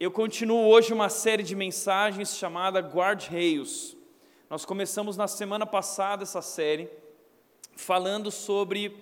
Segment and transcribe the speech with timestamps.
[0.00, 3.96] Eu continuo hoje uma série de mensagens chamada Guard-Reios.
[4.48, 6.88] Nós começamos na semana passada essa série
[7.74, 8.96] falando sobre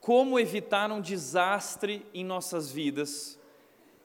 [0.00, 3.38] como evitar um desastre em nossas vidas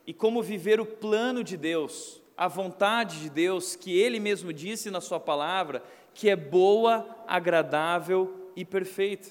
[0.05, 4.91] e como viver o plano de Deus, a vontade de Deus, que Ele mesmo disse
[4.91, 5.81] na Sua palavra,
[6.13, 9.29] que é boa, agradável e perfeita.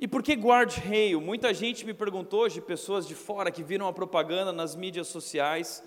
[0.00, 1.20] E por que guard-rail?
[1.20, 5.82] Muita gente me perguntou hoje, pessoas de fora que viram a propaganda nas mídias sociais,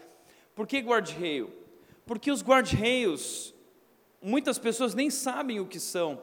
[0.53, 1.49] por que guard-rail?
[2.05, 3.53] Porque os guard-rails,
[4.21, 6.21] muitas pessoas nem sabem o que são,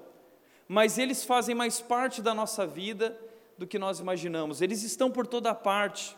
[0.69, 3.19] mas eles fazem mais parte da nossa vida
[3.57, 4.61] do que nós imaginamos.
[4.61, 6.15] Eles estão por toda parte.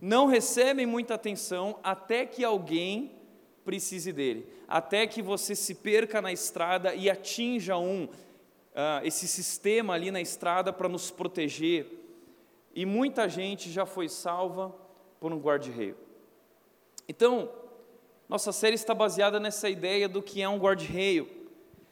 [0.00, 3.16] Não recebem muita atenção até que alguém
[3.64, 8.08] precise dele, até que você se perca na estrada e atinja um
[8.76, 11.86] uh, esse sistema ali na estrada para nos proteger.
[12.74, 14.74] E muita gente já foi salva
[15.18, 15.96] por um guarda-reio.
[17.08, 17.50] Então,
[18.28, 21.28] nossa série está baseada nessa ideia do que é um guarda-reio.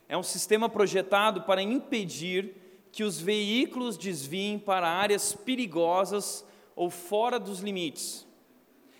[0.08, 2.54] É um sistema projetado para impedir
[2.92, 6.44] que os veículos desviem para áreas perigosas
[6.76, 8.26] ou fora dos limites.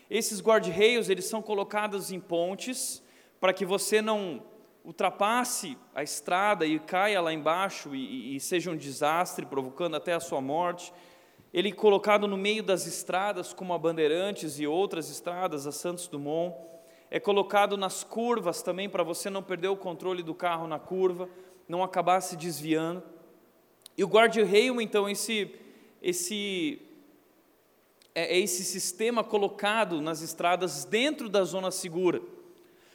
[0.08, 3.02] Esses guarda-reios, eles são colocados em pontes
[3.38, 4.42] para que você não
[4.84, 10.20] ultrapasse a estrada e caia lá embaixo e, e, seja um desastre, provocando até a
[10.20, 10.92] sua morte.
[11.52, 16.54] Ele colocado no meio das estradas, como a Bandeirantes e outras estradas, a Santos Dumont.
[17.10, 21.30] É colocado nas curvas também, para você não perder o controle do carro na curva,
[21.66, 23.02] não acabar se desviando.
[23.96, 25.54] E o guarda-reio, então, esse,
[26.02, 26.82] esse,
[28.14, 32.20] é, é esse sistema colocado nas estradas dentro da zona segura.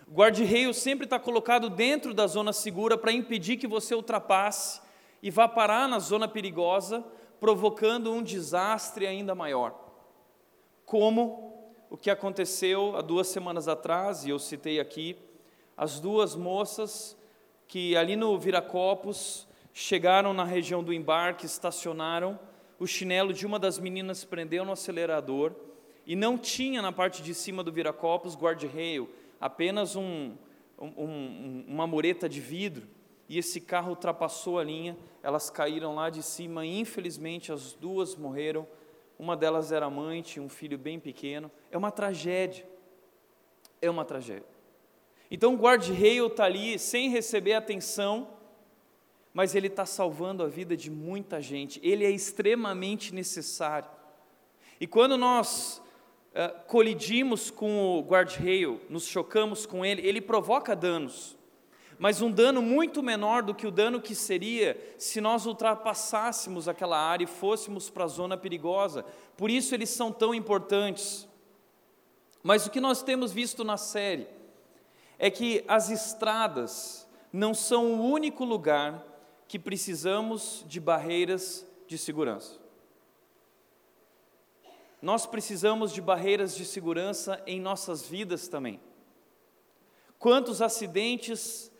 [0.09, 4.81] O guarda-reio sempre está colocado dentro da zona segura para impedir que você ultrapasse
[5.21, 7.05] e vá parar na zona perigosa,
[7.39, 9.71] provocando um desastre ainda maior.
[10.83, 15.15] Como o que aconteceu há duas semanas atrás, e eu citei aqui,
[15.77, 17.15] as duas moças
[17.67, 22.39] que ali no Viracopos chegaram na região do embarque, estacionaram,
[22.79, 25.53] o chinelo de uma das meninas prendeu no acelerador
[26.03, 29.07] e não tinha na parte de cima do Viracopos guarda-reio
[29.39, 30.35] apenas um,
[30.77, 32.87] um, uma mureta de vidro,
[33.27, 38.15] e esse carro ultrapassou a linha, elas caíram lá de cima, e infelizmente as duas
[38.15, 38.67] morreram.
[39.19, 41.51] Uma delas era mãe, tinha um filho bem pequeno.
[41.69, 42.67] É uma tragédia.
[43.81, 44.47] É uma tragédia.
[45.29, 48.29] Então o guarda-reio está ali sem receber atenção,
[49.31, 51.79] mas ele está salvando a vida de muita gente.
[51.83, 53.89] Ele é extremamente necessário.
[54.81, 55.81] E quando nós
[56.33, 61.37] uh, colidimos com o guard-rail, nos chocamos com ele, ele provoca danos,
[61.97, 66.97] mas um dano muito menor do que o dano que seria se nós ultrapassássemos aquela
[66.97, 69.03] área e fôssemos para a zona perigosa.
[69.35, 71.27] Por isso eles são tão importantes.
[72.41, 74.27] Mas o que nós temos visto na série
[75.17, 79.05] é que as estradas não são o único lugar
[79.45, 82.58] que precisamos de barreiras de segurança.
[85.01, 88.79] Nós precisamos de barreiras de segurança em nossas vidas também.
[90.17, 91.71] Quantos acidentes,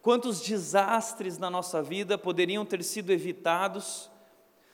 [0.00, 4.10] quantos desastres na nossa vida poderiam ter sido evitados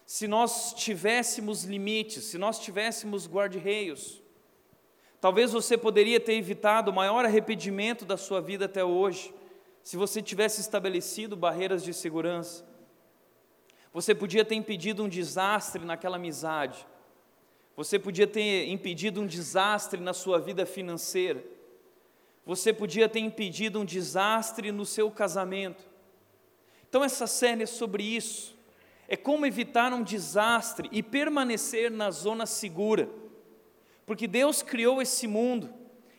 [0.07, 4.23] se nós tivéssemos limites, se nós tivéssemos guarda-reios?
[5.21, 9.35] Talvez você poderia ter evitado o maior arrependimento da sua vida até hoje,
[9.83, 12.65] se você tivesse estabelecido barreiras de segurança.
[13.93, 16.87] Você podia ter impedido um desastre naquela amizade.
[17.77, 21.45] Você podia ter impedido um desastre na sua vida financeira.
[22.45, 25.89] Você podia ter impedido um desastre no seu casamento.
[26.89, 28.59] Então, essa série é sobre isso.
[29.07, 33.09] É como evitar um desastre e permanecer na zona segura.
[34.05, 35.73] Porque Deus criou esse mundo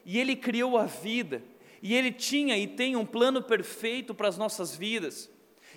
[0.06, 1.44] e Ele criou a vida.
[1.82, 5.30] E Ele tinha e tem um plano perfeito para as nossas vidas.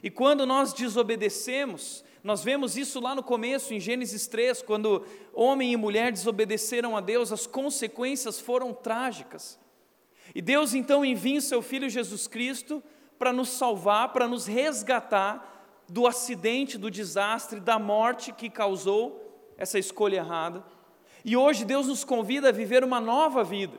[0.02, 5.04] E quando nós desobedecemos, nós vemos isso lá no começo, em Gênesis 3, quando
[5.34, 9.60] homem e mulher desobedeceram a Deus, as consequências foram trágicas.
[10.34, 12.82] E Deus então envia seu Filho Jesus Cristo
[13.18, 19.78] para nos salvar, para nos resgatar do acidente, do desastre, da morte que causou essa
[19.78, 20.64] escolha errada.
[21.22, 23.78] E hoje Deus nos convida a viver uma nova vida.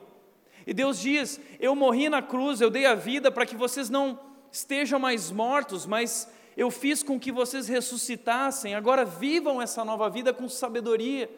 [0.68, 4.20] E Deus diz: Eu morri na cruz, eu dei a vida para que vocês não
[4.52, 10.34] estejam mais mortos, mas eu fiz com que vocês ressuscitassem, agora vivam essa nova vida
[10.34, 11.30] com sabedoria,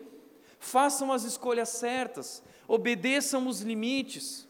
[0.59, 4.47] façam as escolhas certas, obedeçam os limites.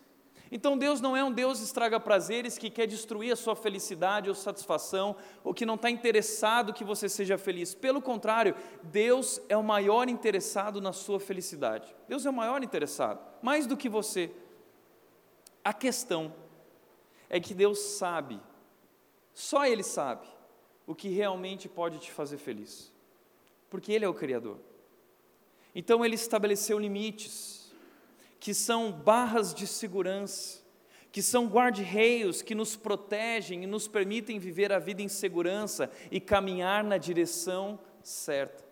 [0.51, 4.35] Então Deus não é um Deus estraga prazeres que quer destruir a sua felicidade ou
[4.35, 7.73] satisfação, ou que não está interessado que você seja feliz.
[7.73, 11.93] Pelo contrário, Deus é o maior interessado na sua felicidade.
[12.07, 14.31] Deus é o maior interessado, mais do que você.
[15.63, 16.33] A questão
[17.29, 18.39] é que Deus sabe,
[19.33, 20.25] só Ele sabe,
[20.87, 22.91] o que realmente pode te fazer feliz,
[23.69, 24.57] porque Ele é o Criador.
[25.75, 27.71] Então Ele estabeleceu limites
[28.39, 30.65] que são barras de segurança,
[31.11, 36.19] que são guarda-reios que nos protegem e nos permitem viver a vida em segurança e
[36.19, 38.65] caminhar na direção certa.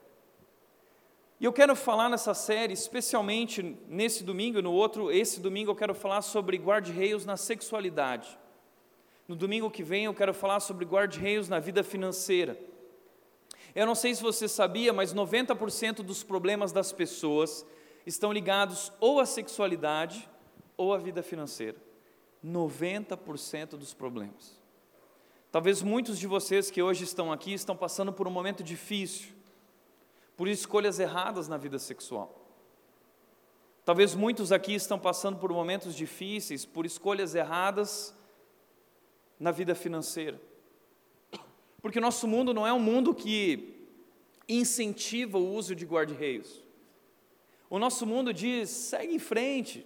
[1.40, 5.76] E eu quero falar nessa série, especialmente nesse domingo e no outro, esse domingo eu
[5.76, 8.38] quero falar sobre guarda-reios na sexualidade.
[9.28, 12.58] No domingo que vem eu quero falar sobre guarda-reios na vida financeira.
[13.74, 17.66] Eu não sei se você sabia, mas 90% dos problemas das pessoas
[18.06, 20.30] estão ligados ou à sexualidade
[20.78, 21.78] ou à vida financeira.
[22.46, 24.60] 90% dos problemas.
[25.52, 29.34] Talvez muitos de vocês que hoje estão aqui estão passando por um momento difícil,
[30.38, 32.42] por escolhas erradas na vida sexual.
[33.84, 38.16] Talvez muitos aqui estão passando por momentos difíceis, por escolhas erradas
[39.40, 40.40] na vida financeira.
[41.82, 43.76] Porque o nosso mundo não é um mundo que
[44.48, 46.64] incentiva o uso de guarda-reios.
[47.70, 49.86] O nosso mundo diz: segue em frente.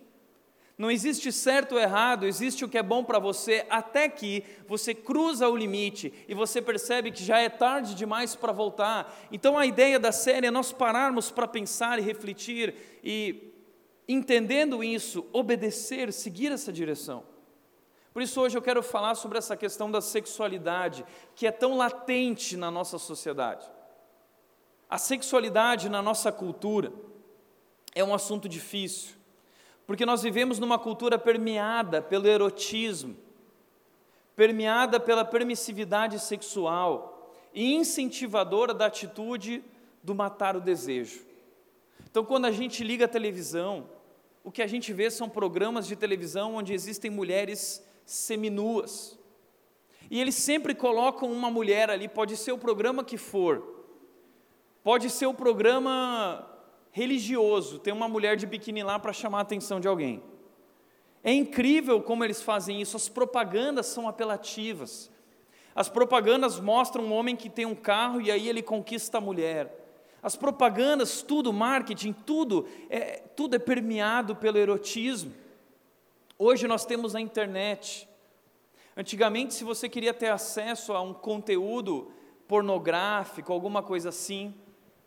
[0.77, 4.95] Não existe certo ou errado, existe o que é bom para você, até que você
[4.95, 9.27] cruza o limite e você percebe que já é tarde demais para voltar.
[9.29, 12.73] Então a ideia da série é nós pararmos para pensar e refletir
[13.03, 13.51] e,
[14.07, 17.25] entendendo isso, obedecer, seguir essa direção.
[18.13, 22.57] Por isso hoje eu quero falar sobre essa questão da sexualidade, que é tão latente
[22.57, 23.65] na nossa sociedade.
[24.89, 26.91] A sexualidade na nossa cultura
[27.93, 29.15] é um assunto difícil,
[29.85, 33.15] porque nós vivemos numa cultura permeada pelo erotismo,
[34.35, 39.63] permeada pela permissividade sexual e incentivadora da atitude
[40.01, 41.25] do matar o desejo.
[42.09, 43.89] Então, quando a gente liga a televisão,
[44.43, 49.17] o que a gente vê são programas de televisão onde existem mulheres seminuas.
[50.09, 53.85] E eles sempre colocam uma mulher ali, pode ser o programa que for,
[54.83, 56.47] pode ser o programa
[56.91, 60.23] religioso ter uma mulher de biquíni lá para chamar a atenção de alguém.
[61.23, 65.11] É incrível como eles fazem isso, as propagandas são apelativas.
[65.75, 69.75] As propagandas mostram um homem que tem um carro e aí ele conquista a mulher.
[70.21, 75.31] As propagandas, tudo, marketing, tudo, é, tudo é permeado pelo erotismo.
[76.41, 78.07] Hoje nós temos a internet.
[78.95, 82.13] Antigamente, se você queria ter acesso a um conteúdo
[82.47, 84.55] pornográfico, alguma coisa assim,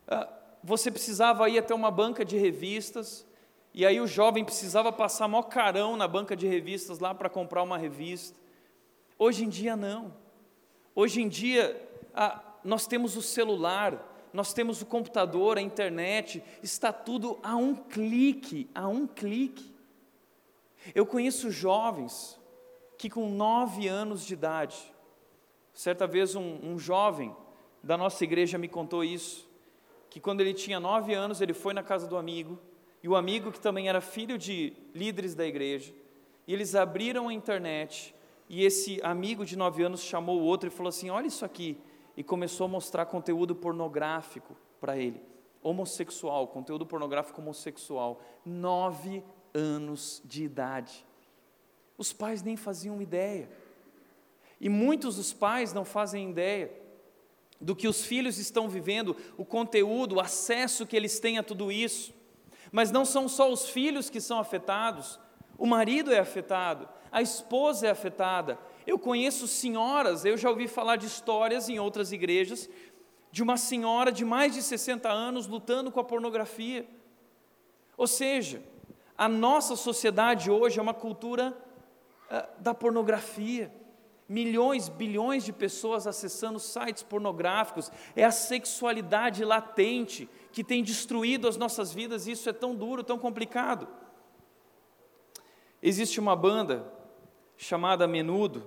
[0.06, 0.28] ah,
[0.62, 3.26] você precisava ir até uma banca de revistas,
[3.72, 7.62] e aí o jovem precisava passar mó carão na banca de revistas lá para comprar
[7.62, 8.38] uma revista.
[9.18, 10.12] Hoje em dia não.
[10.94, 11.80] Hoje em dia
[12.62, 18.68] nós temos o celular, nós temos o computador, a internet, está tudo a um clique,
[18.74, 19.71] a um clique.
[20.94, 22.40] Eu conheço jovens
[22.98, 24.92] que com nove anos de idade,
[25.72, 27.34] certa vez um, um jovem
[27.82, 29.50] da nossa igreja me contou isso
[30.12, 32.58] que quando ele tinha nove anos, ele foi na casa do amigo,
[33.02, 35.90] e o amigo, que também era filho de líderes da igreja,
[36.46, 38.14] e eles abriram a internet,
[38.46, 41.78] e esse amigo de nove anos chamou o outro e falou assim: Olha isso aqui,
[42.14, 45.18] e começou a mostrar conteúdo pornográfico para ele,
[45.62, 49.24] homossexual, conteúdo pornográfico homossexual, nove
[49.54, 51.04] anos de idade.
[51.96, 53.48] Os pais nem faziam ideia,
[54.60, 56.70] e muitos dos pais não fazem ideia
[57.60, 61.70] do que os filhos estão vivendo, o conteúdo, o acesso que eles têm a tudo
[61.70, 62.12] isso.
[62.70, 65.18] Mas não são só os filhos que são afetados,
[65.58, 68.58] o marido é afetado, a esposa é afetada.
[68.86, 72.68] Eu conheço senhoras, eu já ouvi falar de histórias em outras igrejas,
[73.30, 76.86] de uma senhora de mais de 60 anos lutando com a pornografia.
[77.96, 78.62] Ou seja,
[79.16, 81.56] a nossa sociedade hoje é uma cultura
[82.30, 83.72] uh, da pornografia.
[84.28, 91.56] Milhões, bilhões de pessoas acessando sites pornográficos, é a sexualidade latente que tem destruído as
[91.56, 93.86] nossas vidas, e isso é tão duro, tão complicado.
[95.82, 96.90] Existe uma banda
[97.56, 98.66] chamada Menudo,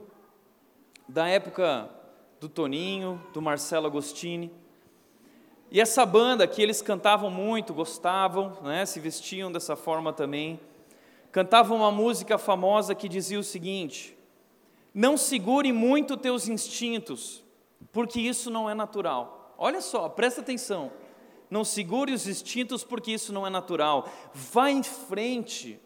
[1.08, 1.90] da época
[2.40, 4.52] do Toninho, do Marcelo Agostini,
[5.76, 10.58] e essa banda que eles cantavam muito, gostavam, né, se vestiam dessa forma também,
[11.34, 14.18] cantavam uma música famosa que dizia o seguinte:
[14.94, 17.44] não segure muito teus instintos,
[17.92, 19.54] porque isso não é natural.
[19.58, 20.94] Olha só, presta atenção.
[21.50, 24.08] Não segure os instintos, porque isso não é natural.
[24.34, 25.78] Vá em frente,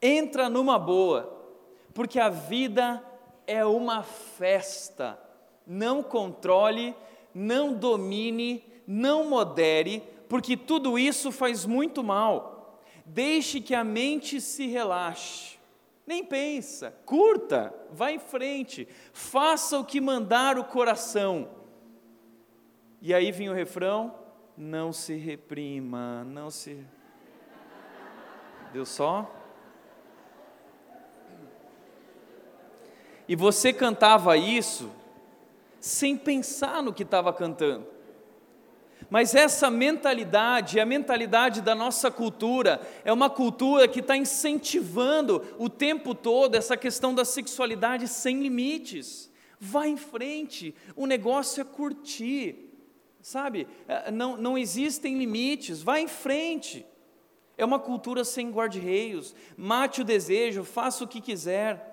[0.00, 1.44] entra numa boa,
[1.92, 3.04] porque a vida
[3.48, 5.18] é uma festa.
[5.66, 6.94] Não controle,
[7.34, 12.80] não domine, não modere, porque tudo isso faz muito mal.
[13.04, 15.58] Deixe que a mente se relaxe.
[16.06, 21.48] Nem pensa, curta, vá em frente, faça o que mandar o coração.
[23.00, 24.14] E aí vinha o refrão:
[24.56, 26.84] não se reprima, não se.
[28.72, 29.30] Deu só?
[33.26, 34.90] E você cantava isso
[35.80, 37.93] sem pensar no que estava cantando.
[39.10, 45.68] Mas essa mentalidade, a mentalidade da nossa cultura, é uma cultura que está incentivando o
[45.68, 49.30] tempo todo essa questão da sexualidade sem limites.
[49.60, 52.70] Vá em frente, o negócio é curtir,
[53.22, 53.66] sabe?
[53.88, 56.84] É, não, não existem limites, vá em frente.
[57.56, 61.92] É uma cultura sem guarda-reios, mate o desejo, faça o que quiser.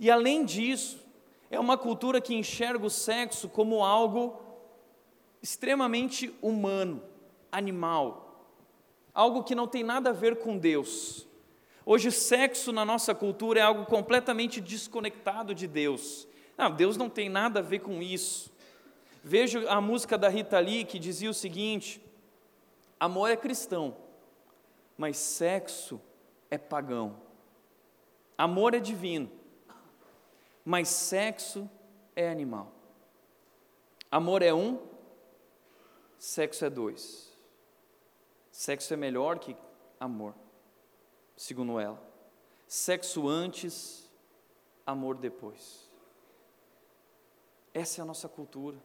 [0.00, 0.98] E além disso,
[1.50, 4.45] é uma cultura que enxerga o sexo como algo
[5.46, 7.00] extremamente humano,
[7.52, 8.50] animal,
[9.14, 11.24] algo que não tem nada a ver com Deus.
[11.84, 16.26] Hoje, sexo na nossa cultura é algo completamente desconectado de Deus.
[16.58, 18.52] Não, Deus não tem nada a ver com isso.
[19.22, 22.02] Vejo a música da Rita Lee que dizia o seguinte:
[22.98, 23.96] amor é cristão,
[24.98, 26.00] mas sexo
[26.50, 27.20] é pagão.
[28.36, 29.30] Amor é divino,
[30.64, 31.70] mas sexo
[32.16, 32.72] é animal.
[34.10, 34.95] Amor é um,
[36.26, 37.32] sexo é dois.
[38.50, 39.56] Sexo é melhor que
[40.00, 40.34] amor,
[41.36, 42.02] segundo ela.
[42.66, 44.10] Sexo antes,
[44.84, 45.88] amor depois.
[47.72, 48.76] Essa é a nossa cultura.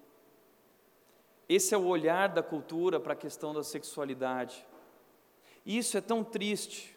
[1.49, 4.63] Esse é o olhar da cultura para a questão da sexualidade.
[5.65, 6.95] E isso é tão triste,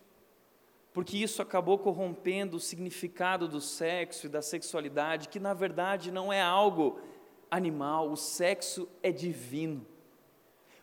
[0.93, 6.31] porque isso acabou corrompendo o significado do sexo e da sexualidade, que na verdade não
[6.31, 7.01] é algo
[7.51, 9.94] animal, o sexo é divino.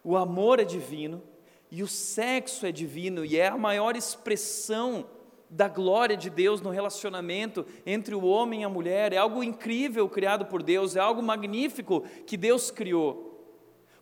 [0.03, 1.21] O amor é divino
[1.69, 5.05] e o sexo é divino e é a maior expressão
[5.49, 9.13] da glória de Deus no relacionamento entre o homem e a mulher.
[9.13, 13.29] É algo incrível criado por Deus, é algo magnífico que Deus criou.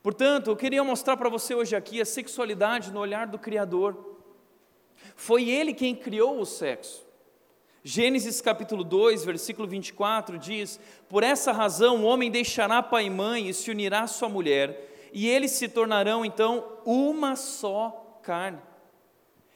[0.01, 4.17] Portanto, eu queria mostrar para você hoje aqui a sexualidade no olhar do Criador.
[5.15, 7.07] Foi ele quem criou o sexo.
[7.83, 13.49] Gênesis capítulo 2, versículo 24 diz: Por essa razão o homem deixará pai e mãe
[13.49, 18.61] e se unirá à sua mulher, e eles se tornarão então uma só carne.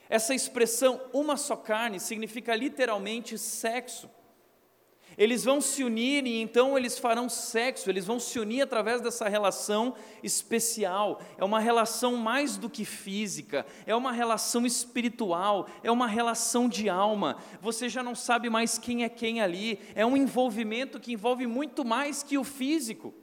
[0.10, 4.10] Essa expressão uma só carne significa literalmente sexo.
[5.18, 9.30] Eles vão se unir e então eles farão sexo, eles vão se unir através dessa
[9.30, 11.22] relação especial.
[11.38, 16.90] É uma relação mais do que física, é uma relação espiritual, é uma relação de
[16.90, 17.38] alma.
[17.62, 21.86] Você já não sabe mais quem é quem ali, é um envolvimento que envolve muito
[21.86, 23.14] mais que o físico.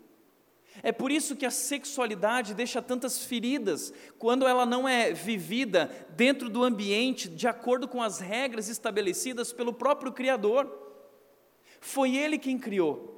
[0.83, 6.49] É por isso que a sexualidade deixa tantas feridas quando ela não é vivida dentro
[6.49, 10.71] do ambiente de acordo com as regras estabelecidas pelo próprio Criador.
[11.81, 13.11] Foi Ele quem criou.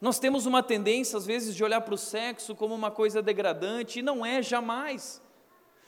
[0.00, 4.00] Nós temos uma tendência, às vezes, de olhar para o sexo como uma coisa degradante,
[4.00, 5.22] e não é jamais.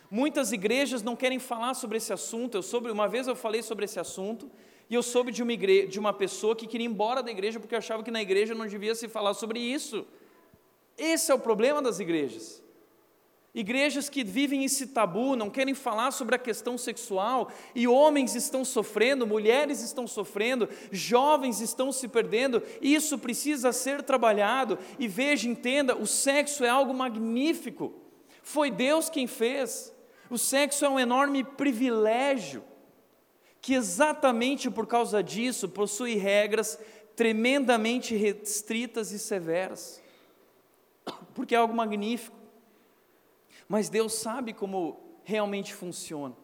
[0.08, 2.56] Muitas igrejas não querem falar sobre esse assunto.
[2.56, 4.48] Eu soube, uma vez eu falei sobre esse assunto,
[4.88, 7.74] e eu soube de uma, de uma pessoa que queria ir embora da igreja porque
[7.74, 10.06] achava que na igreja não devia se falar sobre isso.
[10.96, 12.62] Esse é o problema das igrejas.
[13.54, 18.64] Igrejas que vivem esse tabu, não querem falar sobre a questão sexual, e homens estão
[18.64, 24.76] sofrendo, mulheres estão sofrendo, jovens estão se perdendo, isso precisa ser trabalhado.
[24.98, 27.94] E veja, entenda: o sexo é algo magnífico,
[28.42, 29.94] foi Deus quem fez.
[30.28, 32.64] O sexo é um enorme privilégio,
[33.60, 36.76] que exatamente por causa disso possui regras
[37.14, 40.02] tremendamente restritas e severas,
[41.34, 42.44] porque é algo magnífico
[43.68, 46.34] mas Deus sabe como realmente funciona.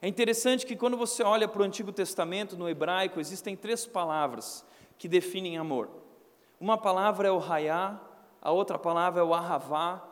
[0.00, 4.64] É interessante que quando você olha para o Antigo Testamento, no hebraico, existem três palavras
[4.96, 5.90] que definem amor.
[6.58, 8.00] Uma palavra é o raiá,
[8.40, 10.06] a outra palavra é o ahavá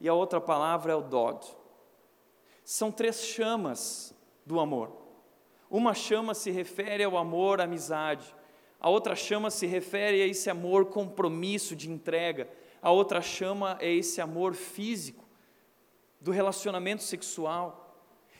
[0.00, 1.46] e a outra palavra é o dod.
[2.64, 4.92] São três chamas do amor.
[5.70, 8.34] Uma chama se refere ao amor, à amizade.
[8.80, 12.48] A outra chama se refere a esse amor compromisso de entrega.
[12.80, 15.26] A outra chama é esse amor físico
[16.20, 17.96] do relacionamento sexual.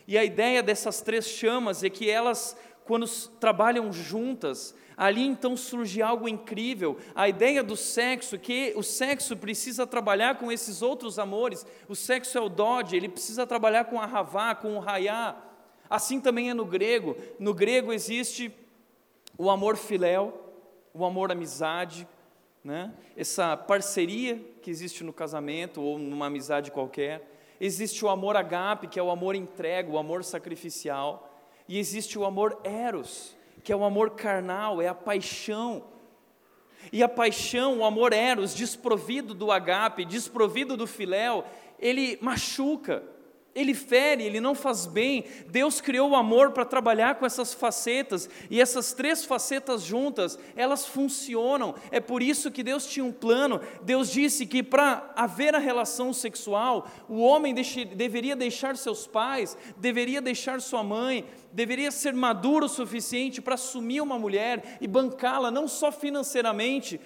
[0.07, 3.07] E a ideia dessas três chamas é que elas, quando
[3.41, 6.97] trabalham juntas, ali então surge algo incrível.
[7.15, 11.67] A ideia do sexo, que o sexo precisa trabalhar com esses outros amores.
[11.89, 15.37] O sexo é o dode, ele precisa trabalhar com a ravá, com o raiá.
[15.91, 17.17] Assim também é no grego.
[17.39, 18.53] No grego existe
[19.37, 20.53] o amor filéu,
[20.93, 22.09] o amor amizade,
[22.69, 22.93] né?
[23.17, 27.27] essa parceria que existe no casamento ou numa amizade qualquer.
[27.59, 31.35] Existe o amor agape, que é o amor entregue, o amor sacrificial.
[31.67, 33.35] E existe o amor eros,
[33.65, 35.83] que é o amor carnal, é a paixão.
[36.93, 41.45] E a paixão, o amor eros, desprovido do agape, desprovido do filéu,
[41.79, 43.03] ele machuca,
[43.59, 45.25] ele fere, ele não faz bem.
[45.49, 50.87] Deus criou o amor para trabalhar com essas facetas, e essas três facetas juntas, elas
[50.87, 51.75] funcionam.
[51.91, 53.61] É por isso que Deus tinha um plano.
[53.83, 59.57] Deus disse que para haver a relação sexual, o homem deixe, deveria deixar seus pais,
[59.77, 65.51] deveria deixar sua mãe, deveria ser maduro o suficiente para assumir uma mulher e bancá-la,
[65.51, 67.01] não só financeiramente,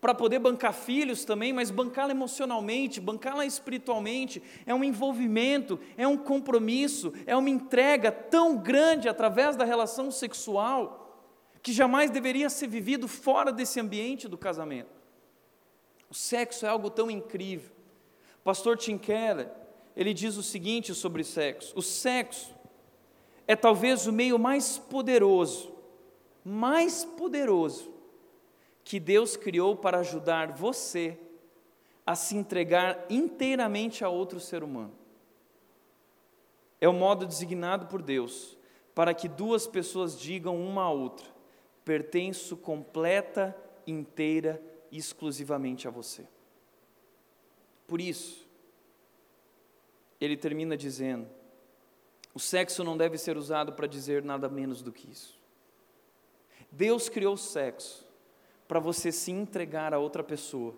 [0.00, 6.16] para poder bancar filhos também, mas bancá-la emocionalmente, bancá-la espiritualmente, é um envolvimento, é um
[6.16, 11.04] compromisso, é uma entrega tão grande através da relação sexual,
[11.62, 14.96] que jamais deveria ser vivido fora desse ambiente do casamento.
[16.08, 17.72] O sexo é algo tão incrível.
[18.40, 19.50] O pastor Tim Keller,
[19.96, 22.54] ele diz o seguinte sobre sexo: o sexo
[23.48, 25.72] é talvez o meio mais poderoso,
[26.44, 27.97] mais poderoso
[28.88, 31.18] que Deus criou para ajudar você
[32.06, 34.94] a se entregar inteiramente a outro ser humano.
[36.80, 38.56] É o modo designado por Deus
[38.94, 41.26] para que duas pessoas digam uma à outra:
[41.84, 43.54] pertenço completa,
[43.86, 44.58] inteira
[44.90, 46.26] e exclusivamente a você.
[47.86, 48.48] Por isso,
[50.18, 51.28] ele termina dizendo:
[52.32, 55.38] o sexo não deve ser usado para dizer nada menos do que isso.
[56.72, 58.07] Deus criou o sexo
[58.68, 60.76] para você se entregar a outra pessoa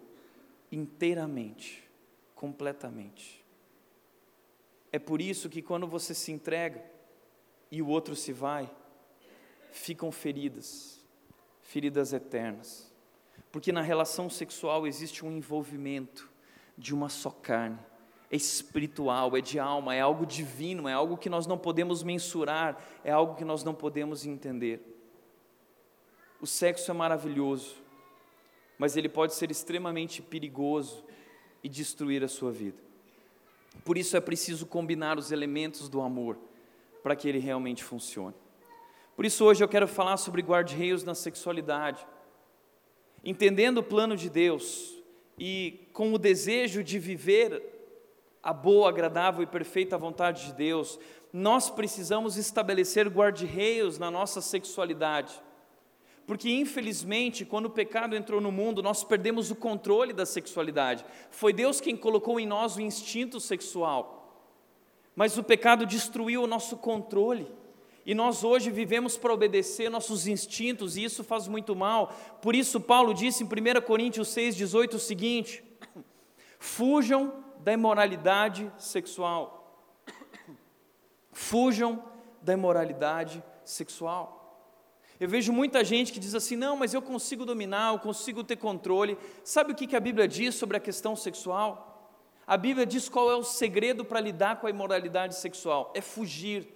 [0.71, 1.83] inteiramente,
[2.37, 3.45] completamente.
[4.93, 6.83] É por isso que quando você se entrega
[7.71, 8.71] e o outro se vai,
[9.73, 11.05] ficam feridas,
[11.61, 12.91] feridas eternas.
[13.51, 16.31] Porque na relação sexual existe um envolvimento
[16.79, 17.79] de uma só carne.
[18.31, 22.81] É espiritual, é de alma, é algo divino, é algo que nós não podemos mensurar,
[23.03, 24.90] é algo que nós não podemos entender.
[26.41, 27.75] O sexo é maravilhoso,
[28.79, 31.05] mas ele pode ser extremamente perigoso
[31.63, 32.79] e destruir a sua vida.
[33.85, 36.39] Por isso é preciso combinar os elementos do amor
[37.03, 38.35] para que ele realmente funcione.
[39.15, 42.07] Por isso hoje eu quero falar sobre guarda-reios na sexualidade.
[43.23, 44.97] Entendendo o plano de Deus
[45.39, 47.63] e com o desejo de viver
[48.43, 50.99] a boa, agradável e perfeita vontade de Deus,
[51.31, 55.43] nós precisamos estabelecer guarda-reios na nossa sexualidade
[56.31, 61.05] porque infelizmente, quando o pecado entrou no mundo, nós perdemos o controle da sexualidade.
[61.29, 64.33] Foi Deus quem colocou em nós o instinto sexual.
[65.13, 67.53] Mas o pecado destruiu o nosso controle.
[68.07, 72.15] E nós hoje vivemos para obedecer nossos instintos, e isso faz muito mal.
[72.41, 75.65] Por isso, Paulo disse em 1 Coríntios 6,18 o seguinte:
[76.61, 79.83] fujam da imoralidade sexual.
[81.33, 82.05] Fujam
[82.41, 84.40] da imoralidade sexual.
[85.21, 88.57] Eu vejo muita gente que diz assim: não, mas eu consigo dominar, eu consigo ter
[88.57, 89.19] controle.
[89.45, 91.87] Sabe o que a Bíblia diz sobre a questão sexual?
[92.47, 96.67] A Bíblia diz qual é o segredo para lidar com a imoralidade sexual: é fugir.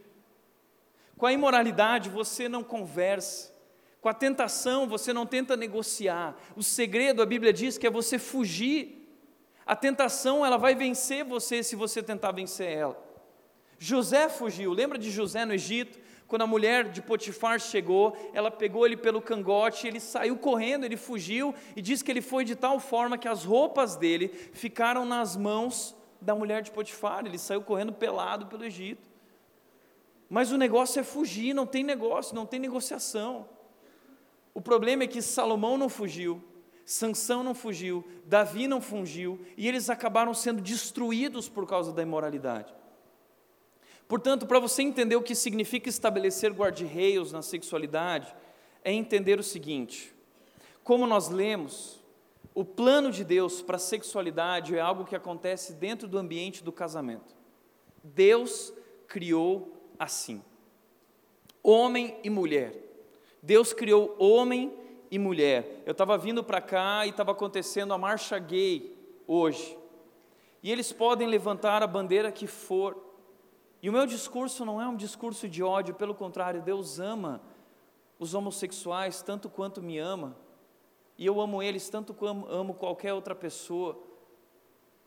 [1.17, 3.51] Com a imoralidade você não conversa,
[4.03, 6.37] com a tentação você não tenta negociar.
[6.55, 9.01] O segredo, a Bíblia diz que é você fugir.
[9.65, 13.03] A tentação ela vai vencer você se você tentar vencer ela.
[13.79, 15.99] José fugiu, lembra de José no Egito?
[16.27, 20.97] Quando a mulher de Potifar chegou, ela pegou ele pelo cangote, ele saiu correndo, ele
[20.97, 25.37] fugiu e diz que ele foi de tal forma que as roupas dele ficaram nas
[25.37, 27.27] mãos da mulher de Potifar.
[27.27, 29.09] Ele saiu correndo pelado pelo Egito.
[30.29, 33.49] Mas o negócio é fugir, não tem negócio, não tem negociação.
[34.55, 36.43] O problema é que Salomão não fugiu,
[36.87, 42.73] Sansão não fugiu, Davi não fugiu, e eles acabaram sendo destruídos por causa da imoralidade.
[44.15, 48.33] Portanto, para você entender o que significa estabelecer guarda-reios na sexualidade,
[48.85, 50.15] é entender o seguinte:
[50.85, 52.01] como nós lemos,
[52.55, 56.71] o plano de Deus para a sexualidade é algo que acontece dentro do ambiente do
[56.71, 57.35] casamento.
[58.05, 58.73] Deus
[59.09, 60.41] criou assim:
[61.61, 62.73] homem e mulher.
[63.43, 64.73] Deus criou homem
[65.11, 65.83] e mulher.
[65.85, 68.97] Eu estava vindo para cá e estava acontecendo a marcha gay
[69.27, 69.77] hoje.
[70.63, 73.04] E eles podem levantar a bandeira que for,
[73.85, 77.43] e o meu discurso não é um discurso de ódio, pelo contrário, Deus ama
[78.19, 80.35] os homossexuais tanto quanto me ama,
[81.19, 84.03] e eu amo eles tanto quanto amo qualquer outra pessoa.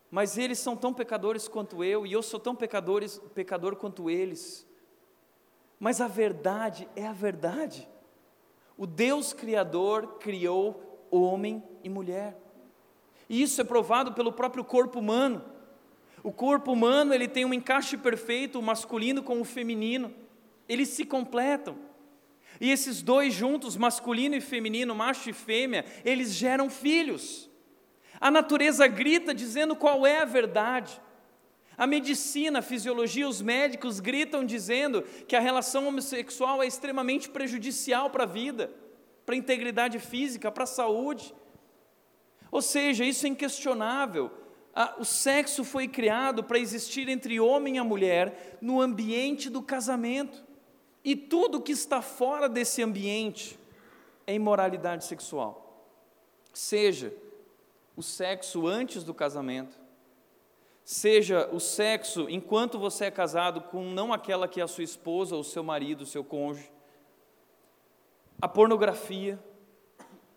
[0.08, 4.64] Mas eles são tão pecadores quanto eu, e eu sou tão pecadores, pecador quanto eles.
[5.80, 7.88] Mas a verdade é a verdade.
[8.76, 12.40] O Deus Criador criou homem e mulher.
[13.28, 15.57] E isso é provado pelo próprio corpo humano.
[16.22, 20.12] O corpo humano ele tem um encaixe perfeito, o masculino com o feminino.
[20.68, 21.76] Eles se completam.
[22.60, 27.48] E esses dois juntos, masculino e feminino, macho e fêmea, eles geram filhos.
[28.20, 31.00] A natureza grita dizendo qual é a verdade.
[31.76, 38.10] A medicina, a fisiologia, os médicos gritam dizendo que a relação homossexual é extremamente prejudicial
[38.10, 38.72] para a vida,
[39.24, 41.32] para a integridade física, para a saúde.
[42.50, 44.32] Ou seja, isso é inquestionável.
[44.98, 50.44] O sexo foi criado para existir entre homem e mulher no ambiente do casamento.
[51.04, 53.58] E tudo que está fora desse ambiente
[54.24, 55.84] é imoralidade sexual.
[56.52, 57.12] Seja
[57.96, 59.76] o sexo antes do casamento,
[60.84, 65.34] seja o sexo enquanto você é casado com não aquela que é a sua esposa,
[65.34, 66.70] o seu marido, o seu cônjuge,
[68.40, 69.42] a pornografia,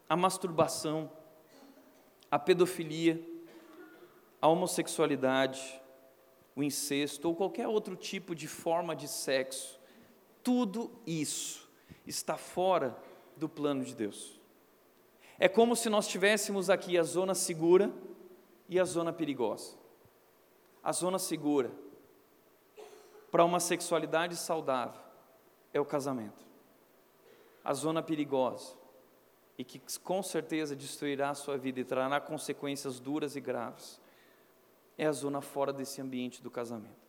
[0.09, 1.11] a masturbação,
[2.31, 3.21] a pedofilia,
[4.41, 5.79] a homossexualidade,
[6.55, 9.79] o incesto ou qualquer outro tipo de forma de sexo,
[10.43, 11.69] tudo isso
[12.07, 12.97] está fora
[13.37, 14.41] do plano de Deus.
[15.37, 17.93] É como se nós tivéssemos aqui a zona segura
[18.67, 19.75] e a zona perigosa.
[20.83, 21.71] A zona segura
[23.29, 24.99] para uma sexualidade saudável
[25.71, 26.43] é o casamento.
[27.63, 28.73] A zona perigosa
[29.57, 34.00] e que com certeza destruirá a sua vida e trará consequências duras e graves
[35.01, 37.01] é a zona fora desse ambiente do casamento.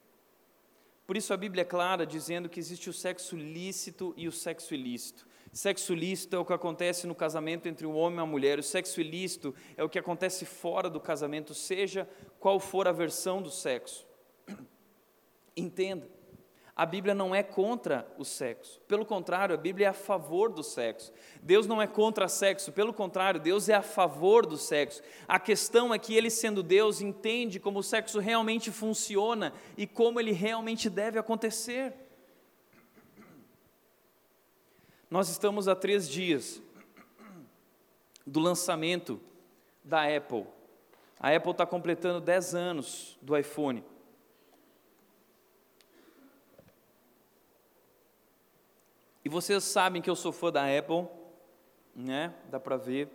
[1.06, 4.72] Por isso a Bíblia é clara dizendo que existe o sexo lícito e o sexo
[4.72, 5.26] ilícito.
[5.52, 8.62] Sexo lícito é o que acontece no casamento entre o homem e a mulher, o
[8.62, 12.08] sexo ilícito é o que acontece fora do casamento, seja
[12.40, 14.06] qual for a versão do sexo.
[15.54, 16.08] Entenda,
[16.74, 20.62] a Bíblia não é contra o sexo, pelo contrário, a Bíblia é a favor do
[20.62, 21.12] sexo.
[21.42, 25.02] Deus não é contra sexo, pelo contrário, Deus é a favor do sexo.
[25.28, 30.18] A questão é que Ele, sendo Deus, entende como o sexo realmente funciona e como
[30.18, 31.92] ele realmente deve acontecer.
[35.10, 36.62] Nós estamos há três dias
[38.26, 39.20] do lançamento
[39.84, 40.46] da Apple.
[41.20, 43.84] A Apple está completando 10 anos do iPhone.
[49.32, 51.08] Vocês sabem que eu sou fã da Apple,
[51.96, 52.34] né?
[52.50, 53.08] Dá para ver.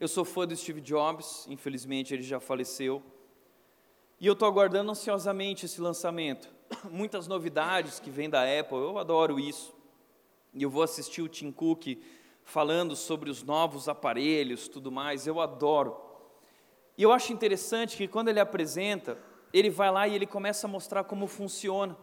[0.00, 3.00] Eu sou fã do Steve Jobs, infelizmente ele já faleceu.
[4.18, 6.50] E eu estou aguardando ansiosamente esse lançamento.
[6.90, 9.72] Muitas novidades que vêm da Apple, eu adoro isso
[10.52, 12.02] e eu vou assistir o Tim Cook
[12.42, 15.96] falando sobre os novos aparelhos, tudo mais, eu adoro.
[16.98, 19.16] E eu acho interessante que quando ele apresenta,
[19.52, 21.96] ele vai lá e ele começa a mostrar como funciona.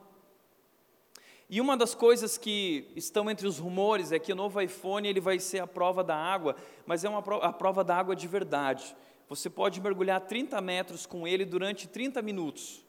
[1.50, 5.22] E uma das coisas que estão entre os rumores é que o novo iPhone ele
[5.22, 8.28] vai ser a prova da água, mas é uma prova, a prova da água de
[8.28, 8.96] verdade.
[9.30, 12.84] Você pode mergulhar 30 metros com ele durante 30 minutos.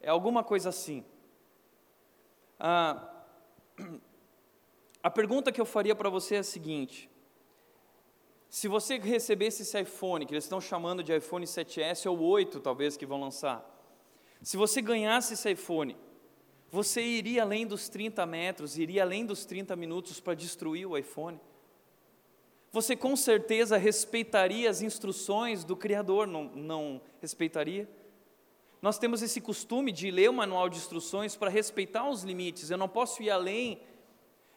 [0.00, 1.02] É alguma coisa assim.
[2.60, 3.10] Ah,
[5.02, 7.10] a pergunta que eu faria para você é a seguinte:
[8.50, 12.98] se você recebesse esse iPhone, que eles estão chamando de iPhone 7S ou 8, talvez,
[12.98, 13.64] que vão lançar,
[14.42, 15.96] se você ganhasse esse iPhone,
[16.74, 21.40] você iria além dos 30 metros, iria além dos 30 minutos para destruir o iPhone?
[22.72, 27.88] Você com certeza respeitaria as instruções do Criador, não, não respeitaria?
[28.82, 32.76] Nós temos esse costume de ler o manual de instruções para respeitar os limites, eu
[32.76, 33.80] não posso ir além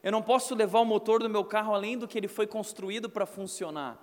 [0.01, 3.09] eu não posso levar o motor do meu carro além do que ele foi construído
[3.09, 3.99] para funcionar.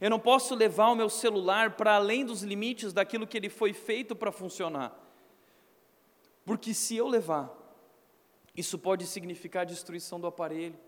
[0.00, 3.72] Eu não posso levar o meu celular para além dos limites daquilo que ele foi
[3.72, 5.05] feito para funcionar.
[6.46, 7.52] Porque se eu levar,
[8.56, 10.78] isso pode significar a destruição do aparelho.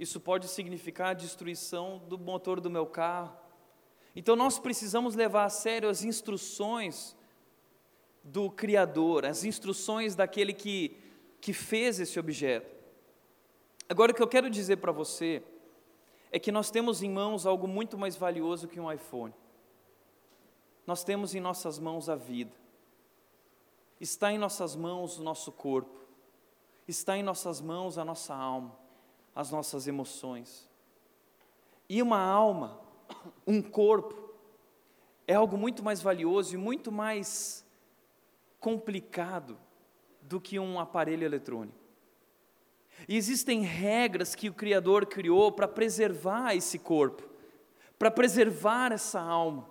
[0.00, 3.36] Isso pode significar a destruição do motor do meu carro.
[4.16, 7.14] Então nós precisamos levar a sério as instruções
[8.24, 10.96] do Criador, as instruções daquele que,
[11.38, 12.74] que fez esse objeto.
[13.88, 15.42] Agora, o que eu quero dizer para você
[16.30, 19.34] é que nós temos em mãos algo muito mais valioso que um iPhone.
[20.86, 22.61] Nós temos em nossas mãos a vida.
[24.02, 26.00] Está em nossas mãos o nosso corpo.
[26.88, 28.76] Está em nossas mãos a nossa alma,
[29.32, 30.68] as nossas emoções.
[31.88, 32.80] E uma alma,
[33.46, 34.34] um corpo,
[35.24, 37.64] é algo muito mais valioso e muito mais
[38.58, 39.56] complicado
[40.20, 41.78] do que um aparelho eletrônico.
[43.08, 47.22] E existem regras que o Criador criou para preservar esse corpo,
[48.00, 49.70] para preservar essa alma,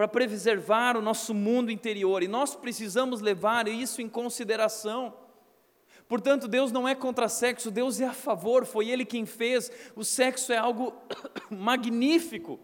[0.00, 2.22] para preservar o nosso mundo interior.
[2.22, 5.14] E nós precisamos levar isso em consideração,
[6.08, 9.70] Portanto, Deus não é contra sexo, Deus é a favor, foi Ele quem fez.
[9.94, 10.92] O sexo é algo
[11.48, 12.58] magnífico,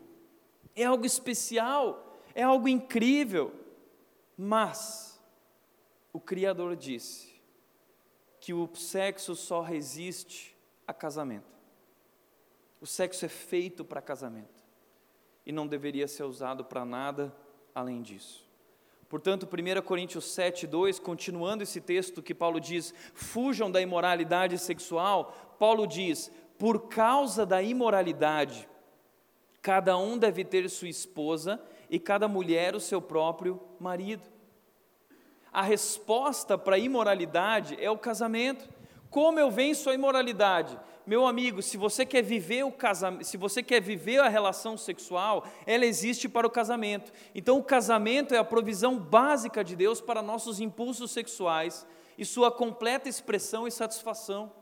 [0.75, 3.55] é algo especial, é algo incrível.
[4.37, 5.22] Mas
[6.12, 7.40] o Criador disse
[8.40, 11.55] que o sexo só resiste a casamento.
[12.81, 14.56] O sexo é feito para casamento
[15.47, 17.35] e não deveria ser usado para nada
[17.75, 18.45] além disso.
[19.09, 25.55] Portanto, 1 Coríntios 7, 2, continuando esse texto que Paulo diz: fujam da imoralidade sexual,
[25.59, 28.69] Paulo diz: por causa da imoralidade,
[29.63, 34.25] cada um deve ter sua esposa e cada mulher o seu próprio marido.
[35.53, 38.69] A resposta para a imoralidade é o casamento.
[39.09, 40.79] Como eu venço a imoralidade?
[41.07, 45.47] Meu amigo, se você quer viver o casamento, se você quer viver a relação sexual,
[45.64, 47.12] ela existe para o casamento.
[47.33, 51.87] Então o casamento é a provisão básica de Deus para nossos impulsos sexuais
[52.19, 54.53] e sua completa expressão e satisfação.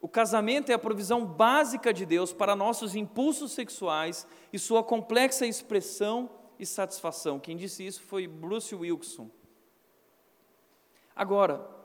[0.00, 5.44] O casamento é a provisão básica de Deus para nossos impulsos sexuais e sua complexa
[5.46, 7.38] expressão e satisfação.
[7.38, 9.30] Quem disse isso foi Bruce Wilson.
[11.14, 11.79] Agora,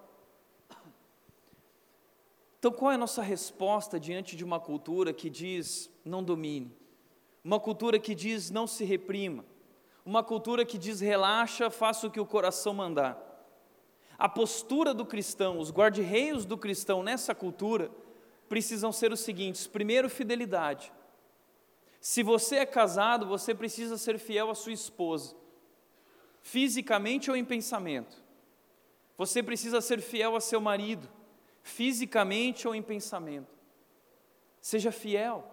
[2.66, 6.76] então, qual é a nossa resposta diante de uma cultura que diz não domine?
[7.44, 9.46] Uma cultura que diz não se reprima?
[10.04, 13.22] Uma cultura que diz relaxa, faça o que o coração mandar?
[14.18, 17.92] A postura do cristão, os guarda-reios do cristão nessa cultura,
[18.50, 20.92] precisam ser os seguintes: primeiro, fidelidade.
[22.02, 25.36] Se você é casado, você precisa ser fiel à sua esposa,
[26.42, 28.24] fisicamente ou em pensamento.
[29.20, 31.08] Você precisa ser fiel a seu marido
[31.66, 33.58] fisicamente ou em pensamento.
[34.62, 35.52] Seja fiel.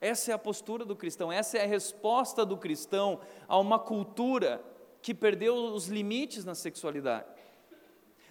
[0.00, 4.60] Essa é a postura do cristão, essa é a resposta do cristão a uma cultura
[5.00, 7.28] que perdeu os limites na sexualidade.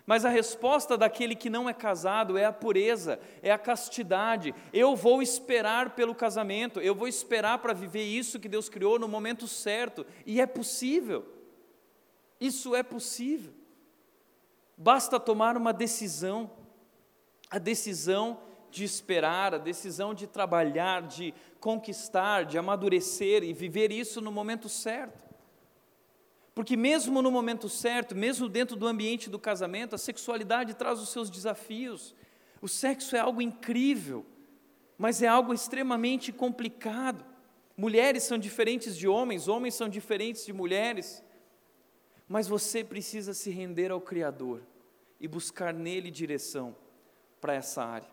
[0.06, 4.54] Mas a resposta daquele que não é casado é a pureza, é a castidade.
[4.74, 9.08] Eu vou esperar pelo casamento, eu vou esperar para viver isso que Deus criou no
[9.08, 11.26] momento certo, e é possível.
[12.42, 13.54] Isso é possível.
[14.76, 16.52] Basta tomar uma decisão
[17.52, 18.40] a decisão
[18.72, 24.70] de esperar, a decisão de trabalhar, de conquistar, de amadurecer e viver isso no momento
[24.70, 25.30] certo.
[26.56, 31.10] Porque, mesmo no momento certo, mesmo dentro do ambiente do casamento, a sexualidade traz os
[31.10, 32.16] seus desafios.
[32.62, 34.26] O sexo é algo incrível,
[34.98, 37.26] mas é algo extremamente complicado.
[37.76, 41.22] Mulheres são diferentes de homens, homens são diferentes de mulheres.
[42.28, 44.62] Mas você precisa se render ao Criador
[45.20, 46.76] e buscar nele direção
[47.42, 48.08] para essa área.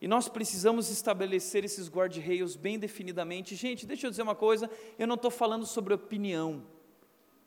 [0.00, 3.54] E nós precisamos estabelecer esses guarda-reios bem definidamente.
[3.54, 6.66] Gente, deixa eu dizer uma coisa: eu não estou falando sobre opinião.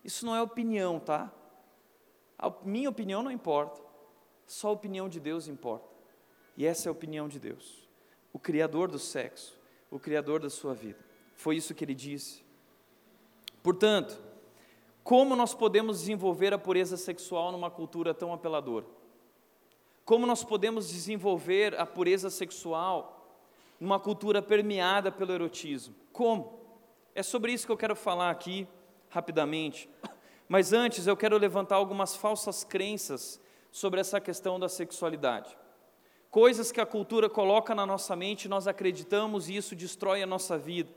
[0.03, 1.31] Isso não é opinião, tá?
[2.37, 3.81] A minha opinião não importa.
[4.45, 5.87] Só a opinião de Deus importa.
[6.55, 7.89] E essa é a opinião de Deus,
[8.31, 9.57] o Criador do sexo,
[9.89, 10.99] o Criador da sua vida.
[11.35, 12.43] Foi isso que ele disse.
[13.63, 14.21] Portanto,
[15.03, 18.85] como nós podemos desenvolver a pureza sexual numa cultura tão apeladora?
[20.05, 23.39] Como nós podemos desenvolver a pureza sexual
[23.79, 25.95] numa cultura permeada pelo erotismo?
[26.11, 26.59] Como?
[27.15, 28.67] É sobre isso que eu quero falar aqui
[29.09, 29.89] rapidamente.
[30.47, 33.39] Mas antes eu quero levantar algumas falsas crenças
[33.71, 35.57] sobre essa questão da sexualidade.
[36.29, 40.57] Coisas que a cultura coloca na nossa mente, nós acreditamos e isso destrói a nossa
[40.57, 40.91] vida.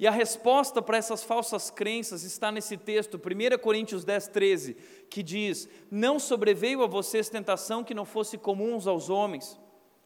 [0.00, 4.74] E a resposta para essas falsas crenças está nesse texto, 1 Coríntios 10, 13,
[5.10, 9.60] que diz: Não sobreveio a vocês tentação que não fosse comum aos homens,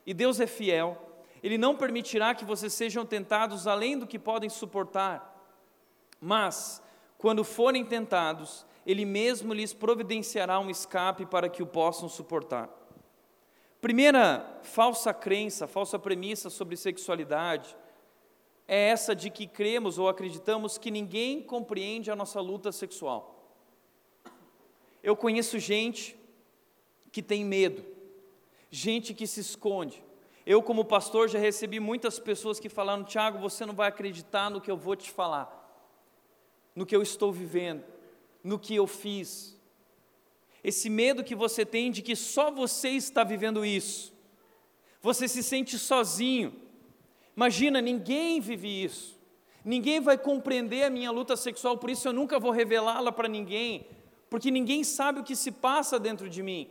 [0.04, 1.00] e Deus é fiel,
[1.40, 5.32] Ele não permitirá que vocês sejam tentados além do que podem suportar.
[6.20, 6.82] Mas,
[7.16, 12.68] quando forem tentados, Ele mesmo lhes providenciará um escape para que o possam suportar.
[13.80, 17.76] Primeira falsa crença, falsa premissa sobre sexualidade
[18.66, 23.30] é essa de que cremos ou acreditamos que ninguém compreende a nossa luta sexual.
[25.02, 26.16] Eu conheço gente
[27.12, 27.84] que tem medo,
[28.70, 30.02] gente que se esconde.
[30.46, 34.60] Eu, como pastor, já recebi muitas pessoas que falaram: Tiago, você não vai acreditar no
[34.60, 35.48] que eu vou te falar,
[36.74, 37.84] no que eu estou vivendo,
[38.42, 39.58] no que eu fiz.
[40.62, 44.14] Esse medo que você tem de que só você está vivendo isso,
[45.02, 46.63] você se sente sozinho,
[47.36, 49.18] Imagina, ninguém vive isso.
[49.64, 53.86] Ninguém vai compreender a minha luta sexual, por isso eu nunca vou revelá-la para ninguém,
[54.28, 56.70] porque ninguém sabe o que se passa dentro de mim.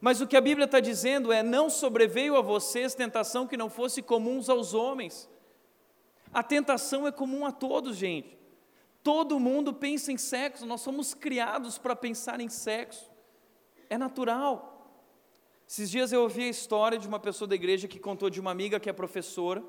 [0.00, 3.70] Mas o que a Bíblia está dizendo é: não sobreveio a vocês tentação que não
[3.70, 5.28] fosse comum aos homens.
[6.32, 8.36] A tentação é comum a todos, gente.
[9.02, 13.10] Todo mundo pensa em sexo, nós somos criados para pensar em sexo.
[13.88, 14.73] É natural.
[15.66, 18.50] Esses dias eu ouvi a história de uma pessoa da igreja que contou de uma
[18.50, 19.62] amiga que é professora,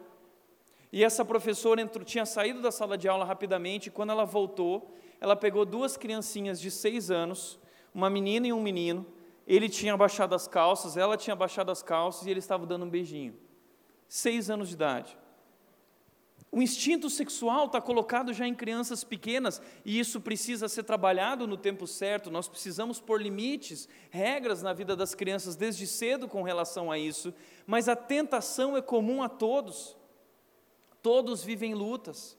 [0.91, 4.93] e essa professora entrou, tinha saído da sala de aula rapidamente, e quando ela voltou,
[5.19, 7.60] ela pegou duas criancinhas de seis anos,
[7.93, 9.05] uma menina e um menino,
[9.47, 12.89] ele tinha abaixado as calças, ela tinha abaixado as calças e ele estava dando um
[12.89, 13.36] beijinho.
[14.08, 15.17] Seis anos de idade.
[16.56, 21.58] O instinto sexual está colocado já em crianças pequenas e isso precisa ser trabalhado no
[21.58, 22.32] tempo certo.
[22.32, 27.34] Nós precisamos pôr limites, regras na vida das crianças desde cedo com relação a isso,
[27.68, 29.98] mas a tentação é comum a todos.
[31.02, 32.38] Todos vivem lutas.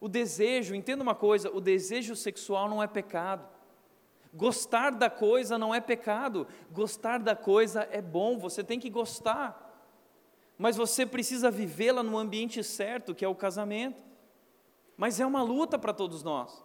[0.00, 3.46] O desejo, entenda uma coisa: o desejo sexual não é pecado.
[4.32, 9.63] Gostar da coisa não é pecado, gostar da coisa é bom, você tem que gostar
[10.58, 14.02] mas você precisa vivê-la no ambiente certo, que é o casamento.
[14.96, 16.64] Mas é uma luta para todos nós.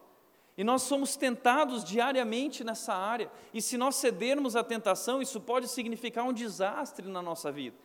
[0.56, 3.32] E nós somos tentados diariamente nessa área.
[3.54, 7.78] E se nós cedermos à tentação, isso pode significar um desastre na nossa vida.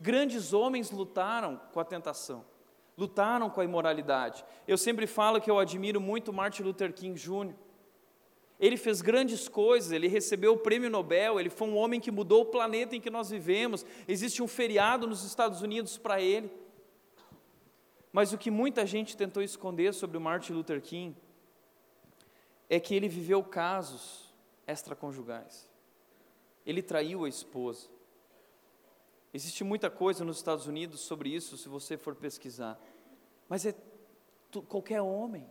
[0.00, 2.44] Grandes homens lutaram com a tentação,
[2.96, 4.44] lutaram com a imoralidade.
[4.66, 7.54] Eu sempre falo que eu admiro muito Martin Luther King Jr.
[8.58, 12.42] Ele fez grandes coisas, ele recebeu o prêmio Nobel, ele foi um homem que mudou
[12.42, 13.84] o planeta em que nós vivemos.
[14.08, 16.50] Existe um feriado nos Estados Unidos para ele.
[18.10, 21.14] Mas o que muita gente tentou esconder sobre o Martin Luther King
[22.68, 24.34] é que ele viveu casos
[24.66, 25.68] extraconjugais.
[26.64, 27.88] Ele traiu a esposa.
[29.34, 32.80] Existe muita coisa nos Estados Unidos sobre isso, se você for pesquisar.
[33.50, 33.74] Mas é
[34.66, 35.46] qualquer homem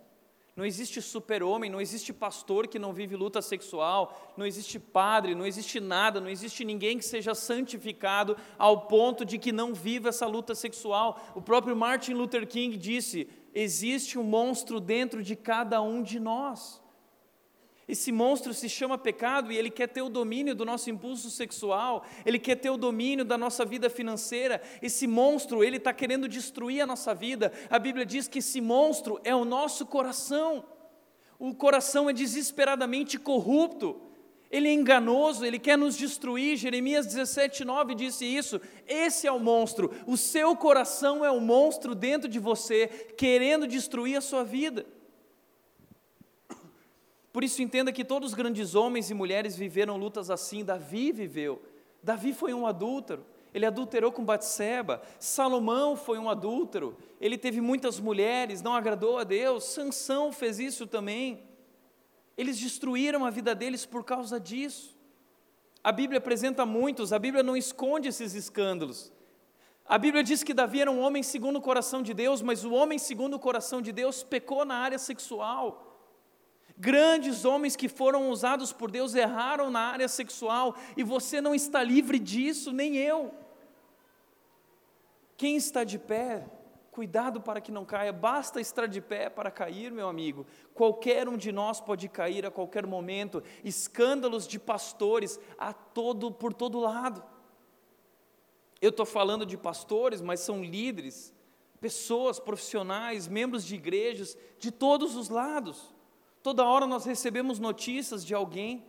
[0.55, 5.45] não existe super-homem, não existe pastor que não vive luta sexual, não existe padre, não
[5.45, 10.25] existe nada, não existe ninguém que seja santificado ao ponto de que não viva essa
[10.25, 11.19] luta sexual.
[11.35, 16.81] O próprio Martin Luther King disse: existe um monstro dentro de cada um de nós.
[17.87, 22.03] Esse monstro se chama pecado e ele quer ter o domínio do nosso impulso sexual,
[22.25, 24.59] ele quer ter o domínio da nossa vida financeira.
[24.81, 27.51] Esse monstro, ele está querendo destruir a nossa vida.
[27.69, 30.65] A Bíblia diz que esse monstro é o nosso coração.
[31.37, 34.01] O coração é desesperadamente corrupto,
[34.49, 36.55] ele é enganoso, ele quer nos destruir.
[36.55, 38.59] Jeremias 17, 9 disse isso.
[38.87, 44.17] Esse é o monstro, o seu coração é o monstro dentro de você, querendo destruir
[44.17, 44.85] a sua vida.
[47.35, 50.63] Por isso, entenda que todos os grandes homens e mulheres viveram lutas assim.
[50.63, 51.61] Davi viveu.
[52.01, 53.25] Davi foi um adúltero.
[53.53, 55.01] Ele adulterou com Batseba.
[55.19, 56.95] Salomão foi um adúltero.
[57.19, 59.65] Ele teve muitas mulheres, não agradou a Deus.
[59.65, 61.43] Sansão fez isso também.
[62.37, 64.97] Eles destruíram a vida deles por causa disso.
[65.83, 69.11] A Bíblia apresenta muitos, a Bíblia não esconde esses escândalos.
[69.85, 72.71] A Bíblia diz que Davi era um homem segundo o coração de Deus, mas o
[72.71, 75.94] homem segundo o coração de Deus pecou na área sexual.
[76.77, 81.81] Grandes homens que foram usados por Deus erraram na área sexual e você não está
[81.81, 83.33] livre disso, nem eu.
[85.37, 86.45] Quem está de pé,
[86.91, 90.45] cuidado para que não caia, basta estar de pé para cair, meu amigo.
[90.73, 93.41] Qualquer um de nós pode cair a qualquer momento.
[93.63, 97.23] Escândalos de pastores a todo por todo lado.
[98.81, 101.33] Eu estou falando de pastores, mas são líderes,
[101.79, 105.94] pessoas profissionais, membros de igrejas de todos os lados.
[106.45, 108.85] Toda hora nós recebemos notícias de alguém.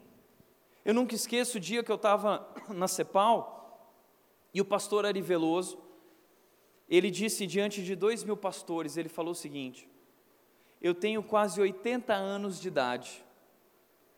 [0.85, 3.97] Eu nunca esqueço o dia que eu estava na Cepal
[4.53, 5.79] e o pastor Ari Veloso,
[6.87, 9.88] ele disse diante de dois mil pastores, ele falou o seguinte:
[10.83, 13.25] Eu tenho quase 80 anos de idade,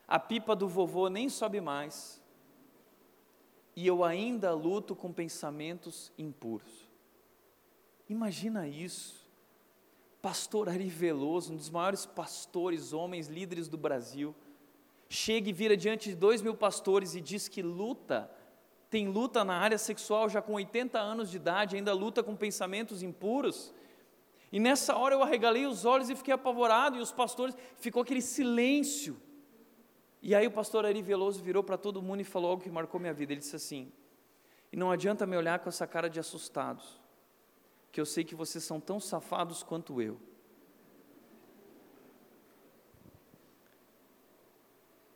[0.09, 2.21] a pipa do vovô nem sobe mais,
[3.77, 6.91] e eu ainda luto com pensamentos impuros.
[8.09, 9.28] Imagina isso
[10.29, 14.35] pastor Ari Veloso, um dos maiores pastores, homens, líderes do Brasil,
[15.09, 18.31] chega e vira diante de dois mil pastores e diz que luta,
[18.91, 23.03] tem luta na área sexual já com 80 anos de idade, ainda luta com pensamentos
[23.03, 23.73] impuros.
[24.53, 28.21] E nessa hora eu arregalei os olhos e fiquei apavorado, e os pastores, ficou aquele
[28.21, 29.17] silêncio.
[30.21, 33.01] E aí o pastor Ari Veloso virou para todo mundo e falou algo que marcou
[33.01, 33.33] minha vida.
[33.33, 33.91] Ele disse assim:
[34.71, 37.01] E não adianta me olhar com essa cara de assustados
[37.91, 40.19] que eu sei que vocês são tão safados quanto eu.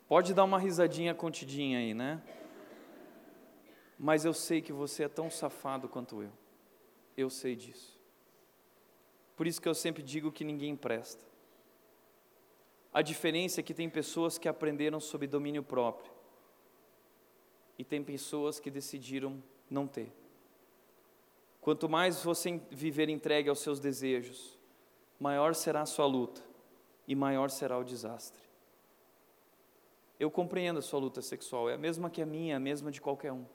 [0.09, 2.23] Pode dar uma risadinha contidinha aí, né?
[3.99, 6.33] Mas eu sei que você é tão safado quanto eu.
[7.17, 7.99] Eu sei disso.
[9.37, 11.25] Por isso que eu sempre digo que ninguém presta.
[12.93, 16.13] A diferença é que tem pessoas que aprenderam sob domínio próprio
[17.79, 20.13] e tem pessoas que decidiram não ter.
[21.63, 24.59] Quanto mais você viver entregue aos seus desejos,
[25.19, 26.43] maior será a sua luta
[27.07, 28.43] e maior será o desastre.
[30.19, 32.91] Eu compreendo a sua luta sexual, é a mesma que a minha, é a mesma
[32.91, 33.47] de qualquer um.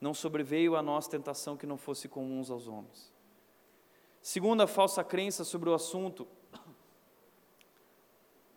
[0.00, 3.12] Não sobreveio a nós tentação que não fosse comuns aos homens.
[4.22, 6.28] Segunda falsa crença sobre o assunto,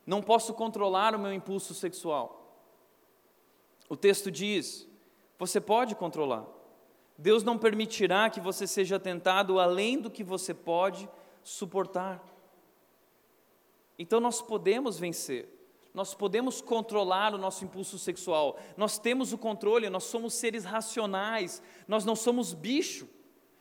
[0.06, 2.56] não posso controlar o meu impulso sexual.
[3.90, 4.88] O texto diz:
[5.40, 6.57] você pode controlar.
[7.18, 11.10] Deus não permitirá que você seja tentado além do que você pode
[11.44, 12.24] suportar.
[13.98, 15.50] Então nós podemos vencer,
[15.94, 21.62] nós podemos controlar o nosso impulso sexual, nós temos o controle, nós somos seres racionais,
[21.88, 23.08] nós não somos bicho,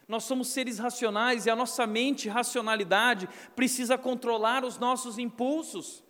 [0.07, 6.05] nós somos seres racionais e a nossa mente, racionalidade, precisa controlar os nossos impulsos.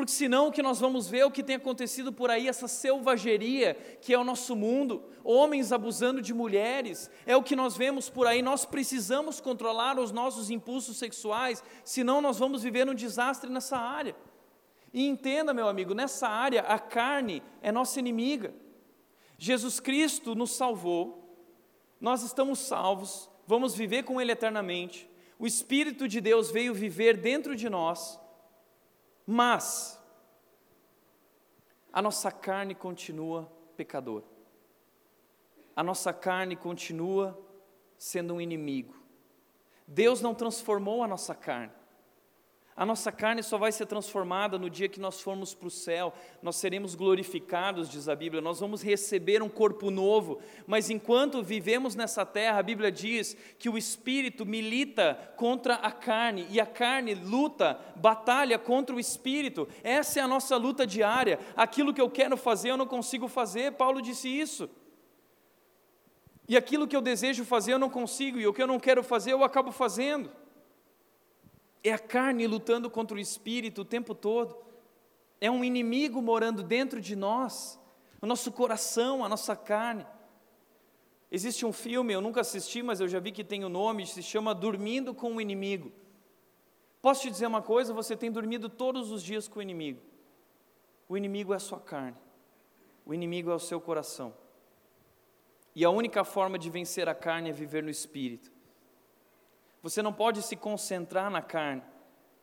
[0.00, 2.66] Porque senão o que nós vamos ver é o que tem acontecido por aí, essa
[2.66, 8.08] selvageria que é o nosso mundo, homens abusando de mulheres, é o que nós vemos
[8.08, 8.40] por aí.
[8.40, 14.16] Nós precisamos controlar os nossos impulsos sexuais, senão nós vamos viver um desastre nessa área.
[14.90, 18.54] E entenda, meu amigo, nessa área a carne é nossa inimiga.
[19.36, 21.36] Jesus Cristo nos salvou,
[22.00, 25.10] nós estamos salvos, vamos viver com Ele eternamente.
[25.38, 28.19] O Espírito de Deus veio viver dentro de nós
[29.30, 29.96] mas
[31.92, 34.24] a nossa carne continua pecadora.
[35.76, 37.40] A nossa carne continua
[37.96, 38.92] sendo um inimigo.
[39.86, 41.72] Deus não transformou a nossa carne.
[42.80, 46.14] A nossa carne só vai ser transformada no dia que nós formos para o céu,
[46.42, 51.94] nós seremos glorificados, diz a Bíblia, nós vamos receber um corpo novo, mas enquanto vivemos
[51.94, 56.46] nessa terra, a Bíblia diz que o espírito milita contra a carne.
[56.48, 61.38] E a carne luta, batalha contra o espírito, essa é a nossa luta diária.
[61.54, 64.70] Aquilo que eu quero fazer eu não consigo fazer, Paulo disse isso.
[66.48, 69.02] E aquilo que eu desejo fazer eu não consigo, e o que eu não quero
[69.04, 70.39] fazer eu acabo fazendo.
[71.82, 74.56] É a carne lutando contra o espírito o tempo todo.
[75.40, 77.78] É um inimigo morando dentro de nós,
[78.20, 80.06] o nosso coração, a nossa carne.
[81.30, 84.06] Existe um filme, eu nunca assisti, mas eu já vi que tem o um nome,
[84.06, 85.92] se chama Dormindo com o Inimigo.
[87.00, 87.94] Posso te dizer uma coisa?
[87.94, 90.00] Você tem dormido todos os dias com o inimigo.
[91.08, 92.16] O inimigo é a sua carne,
[93.06, 94.34] o inimigo é o seu coração.
[95.74, 98.52] E a única forma de vencer a carne é viver no espírito.
[99.82, 101.82] Você não pode se concentrar na carne,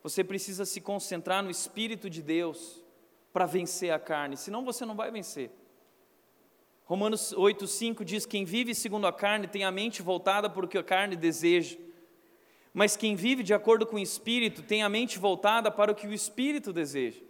[0.02, 2.84] você precisa se concentrar no Espírito de Deus
[3.32, 5.52] para vencer a carne, senão você não vai vencer.
[6.86, 10.78] Romanos 8,5 diz: Quem vive segundo a carne tem a mente voltada para o que
[10.78, 11.78] a carne deseja,
[12.74, 16.08] mas quem vive de acordo com o Espírito tem a mente voltada para o que
[16.08, 17.22] o Espírito deseja.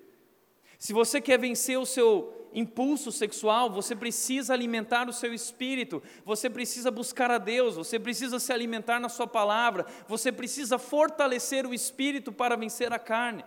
[0.77, 6.49] Se você quer vencer o seu impulso sexual, você precisa alimentar o seu espírito, você
[6.49, 11.73] precisa buscar a Deus, você precisa se alimentar na Sua palavra, você precisa fortalecer o
[11.73, 13.45] espírito para vencer a carne.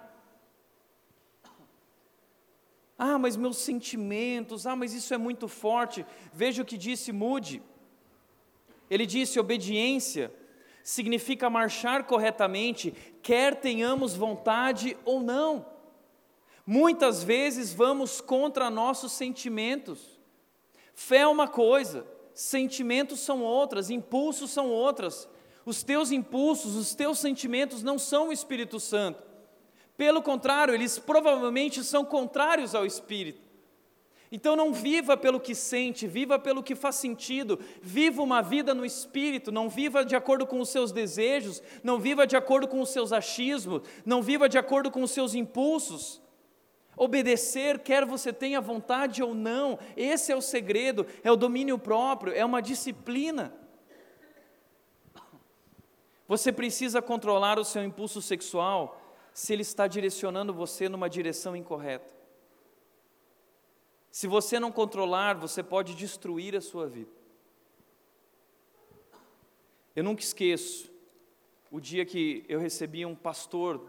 [2.96, 6.06] Ah, mas meus sentimentos, ah, mas isso é muito forte.
[6.32, 7.62] Veja o que disse Moody.
[8.88, 10.32] Ele disse: obediência
[10.84, 15.66] significa marchar corretamente, quer tenhamos vontade ou não.
[16.66, 20.18] Muitas vezes vamos contra nossos sentimentos.
[20.94, 25.28] Fé é uma coisa, sentimentos são outras, impulsos são outras.
[25.64, 29.22] Os teus impulsos, os teus sentimentos não são o Espírito Santo.
[29.96, 33.50] Pelo contrário, eles provavelmente são contrários ao Espírito.
[34.32, 38.84] Então não viva pelo que sente, viva pelo que faz sentido, viva uma vida no
[38.84, 42.90] espírito, não viva de acordo com os seus desejos, não viva de acordo com os
[42.90, 46.22] seus achismos, não viva de acordo com os seus impulsos.
[47.02, 52.34] Obedecer, quer você tenha vontade ou não, esse é o segredo, é o domínio próprio,
[52.34, 53.54] é uma disciplina.
[56.28, 59.00] Você precisa controlar o seu impulso sexual
[59.32, 62.12] se ele está direcionando você numa direção incorreta.
[64.10, 67.10] Se você não controlar, você pode destruir a sua vida.
[69.96, 70.92] Eu nunca esqueço
[71.70, 73.88] o dia que eu recebi um pastor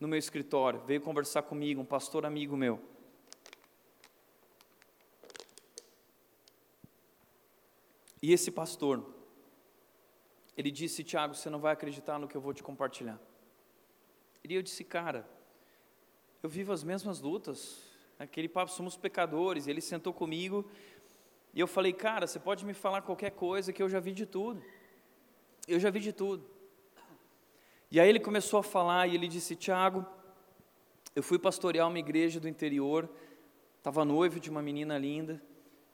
[0.00, 2.80] no meu escritório, veio conversar comigo, um pastor amigo meu.
[8.22, 9.04] E esse pastor,
[10.56, 13.20] ele disse: Tiago, você não vai acreditar no que eu vou te compartilhar.
[14.42, 15.28] E eu disse: Cara,
[16.42, 17.82] eu vivo as mesmas lutas,
[18.18, 19.66] aquele papo, somos pecadores.
[19.66, 20.68] E ele sentou comigo
[21.54, 24.26] e eu falei: Cara, você pode me falar qualquer coisa que eu já vi de
[24.26, 24.62] tudo.
[25.68, 26.59] Eu já vi de tudo.
[27.90, 30.06] E aí ele começou a falar e ele disse: Tiago,
[31.14, 33.10] eu fui pastorear uma igreja do interior,
[33.78, 35.42] estava noivo de uma menina linda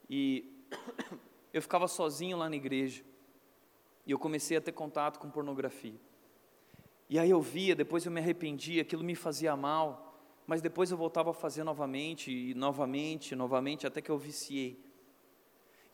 [0.08, 0.52] e
[1.52, 3.02] eu ficava sozinho lá na igreja.
[4.06, 5.98] E eu comecei a ter contato com pornografia.
[7.08, 10.96] E aí eu via, depois eu me arrependia, aquilo me fazia mal, mas depois eu
[10.96, 14.85] voltava a fazer novamente, e novamente, novamente, até que eu viciei.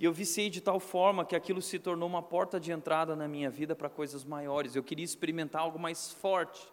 [0.02, 3.28] E eu viciei de tal forma que aquilo se tornou uma porta de entrada na
[3.28, 4.74] minha vida para coisas maiores.
[4.74, 6.68] Eu queria experimentar algo mais forte.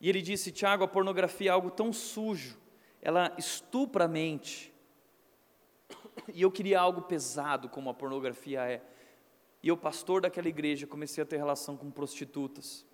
[0.00, 2.58] E ele disse: Tiago, a pornografia é algo tão sujo,
[3.00, 4.74] ela estupra a mente.
[6.34, 8.82] E eu queria algo pesado, como a pornografia é.
[9.62, 12.84] E eu, pastor daquela igreja, comecei a ter relação com prostitutas.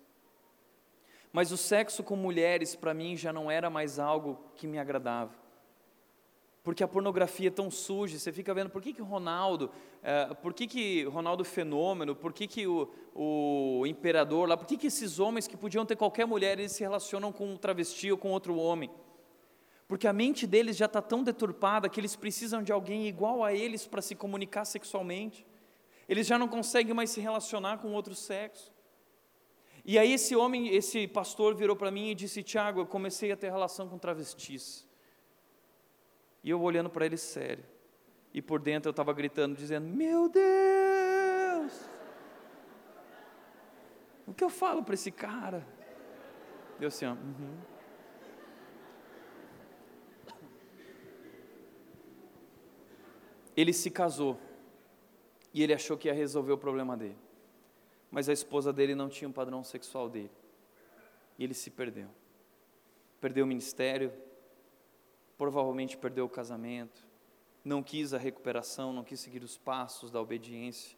[1.33, 5.44] Mas o sexo com mulheres, para mim, já não era mais algo que me agradava.
[6.65, 9.69] Porque a pornografia é tão suja, você fica vendo por que, que Ronaldo,
[10.01, 14.75] é, por que, que Ronaldo Fenômeno, por que, que o, o imperador lá, por que,
[14.75, 18.17] que esses homens que podiam ter qualquer mulher, eles se relacionam com um travesti ou
[18.17, 18.89] com outro homem?
[19.87, 23.53] Porque a mente deles já está tão deturpada que eles precisam de alguém igual a
[23.53, 25.45] eles para se comunicar sexualmente.
[26.09, 28.73] Eles já não conseguem mais se relacionar com outro sexo.
[29.85, 33.37] E aí esse homem, esse pastor virou para mim e disse: Tiago, eu comecei a
[33.37, 34.87] ter relação com travestis.
[36.45, 37.65] E eu olhando para ele sério.
[38.33, 41.89] E por dentro eu estava gritando, dizendo: Meu Deus!
[44.25, 45.67] O que eu falo para esse cara?
[46.79, 47.11] Deu assim, ó.
[47.11, 47.57] Uhum.
[53.57, 54.39] Ele se casou
[55.53, 57.17] e ele achou que ia resolver o problema dele
[58.15, 60.31] mas a esposa dele não tinha um padrão sexual dele.
[61.37, 62.07] E ele se perdeu.
[63.19, 64.09] Perdeu o ministério,
[65.37, 67.05] provavelmente perdeu o casamento,
[67.63, 70.97] não quis a recuperação, não quis seguir os passos da obediência.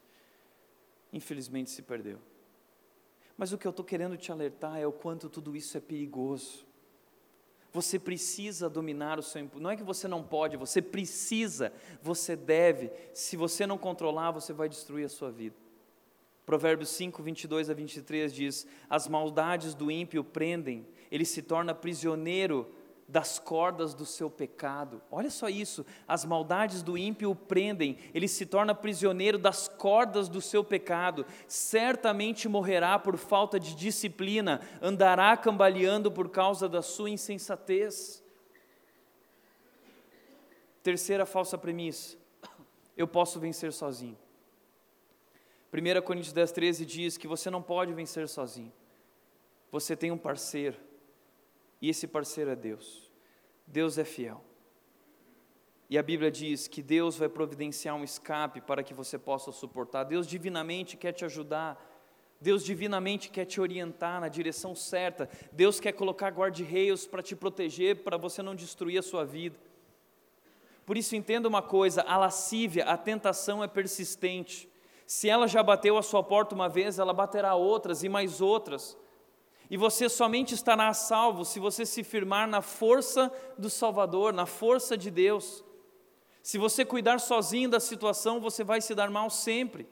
[1.13, 2.19] Infelizmente se perdeu.
[3.37, 6.65] Mas o que eu estou querendo te alertar é o quanto tudo isso é perigoso.
[7.71, 9.61] Você precisa dominar o seu impulso.
[9.61, 11.71] Não é que você não pode, você precisa,
[12.01, 12.91] você deve.
[13.13, 15.55] Se você não controlar, você vai destruir a sua vida.
[16.45, 22.67] Provérbios 5, 22 a 23 diz: As maldades do ímpio prendem, ele se torna prisioneiro
[23.07, 25.01] das cordas do seu pecado.
[25.09, 30.27] Olha só isso, as maldades do ímpio o prendem, ele se torna prisioneiro das cordas
[30.27, 31.25] do seu pecado.
[31.47, 38.21] Certamente morrerá por falta de disciplina, andará cambaleando por causa da sua insensatez.
[40.83, 42.17] Terceira falsa premissa:
[42.97, 44.17] eu posso vencer sozinho.
[45.73, 48.73] 1 Coríntios 10, 13 diz que você não pode vencer sozinho.
[49.71, 50.77] Você tem um parceiro,
[51.81, 53.11] e esse parceiro é Deus.
[53.65, 54.43] Deus é fiel.
[55.89, 60.03] E a Bíblia diz que Deus vai providenciar um escape para que você possa suportar.
[60.03, 61.81] Deus divinamente quer te ajudar.
[62.41, 65.29] Deus divinamente quer te orientar na direção certa.
[65.51, 69.57] Deus quer colocar guarda-reios para te proteger, para você não destruir a sua vida.
[70.85, 74.69] Por isso, entenda uma coisa: a lascívia, a tentação é persistente.
[75.05, 78.97] Se ela já bateu a sua porta uma vez, ela baterá outras e mais outras.
[79.69, 84.97] E você somente estará salvo se você se firmar na força do Salvador, na força
[84.97, 85.63] de Deus.
[86.41, 89.87] Se você cuidar sozinho da situação, você vai se dar mal sempre.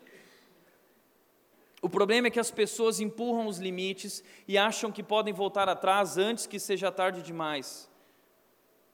[1.81, 6.17] O problema é que as pessoas empurram os limites e acham que podem voltar atrás
[6.17, 7.89] antes que seja tarde demais.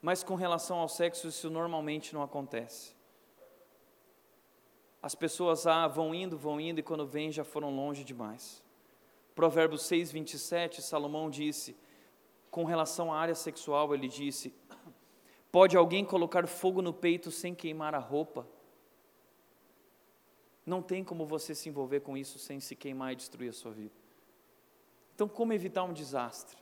[0.02, 2.96] Mas com relação ao sexo, isso normalmente não acontece.
[5.02, 8.64] As pessoas ah, vão indo, vão indo, e quando vêm já foram longe demais.
[9.34, 11.76] Provérbios 6, 27, Salomão disse,
[12.50, 14.54] com relação à área sexual, ele disse:
[15.52, 18.48] Pode alguém colocar fogo no peito sem queimar a roupa?
[20.66, 23.72] Não tem como você se envolver com isso sem se queimar e destruir a sua
[23.72, 23.96] vida.
[25.16, 26.58] Então, como evitar um desastre?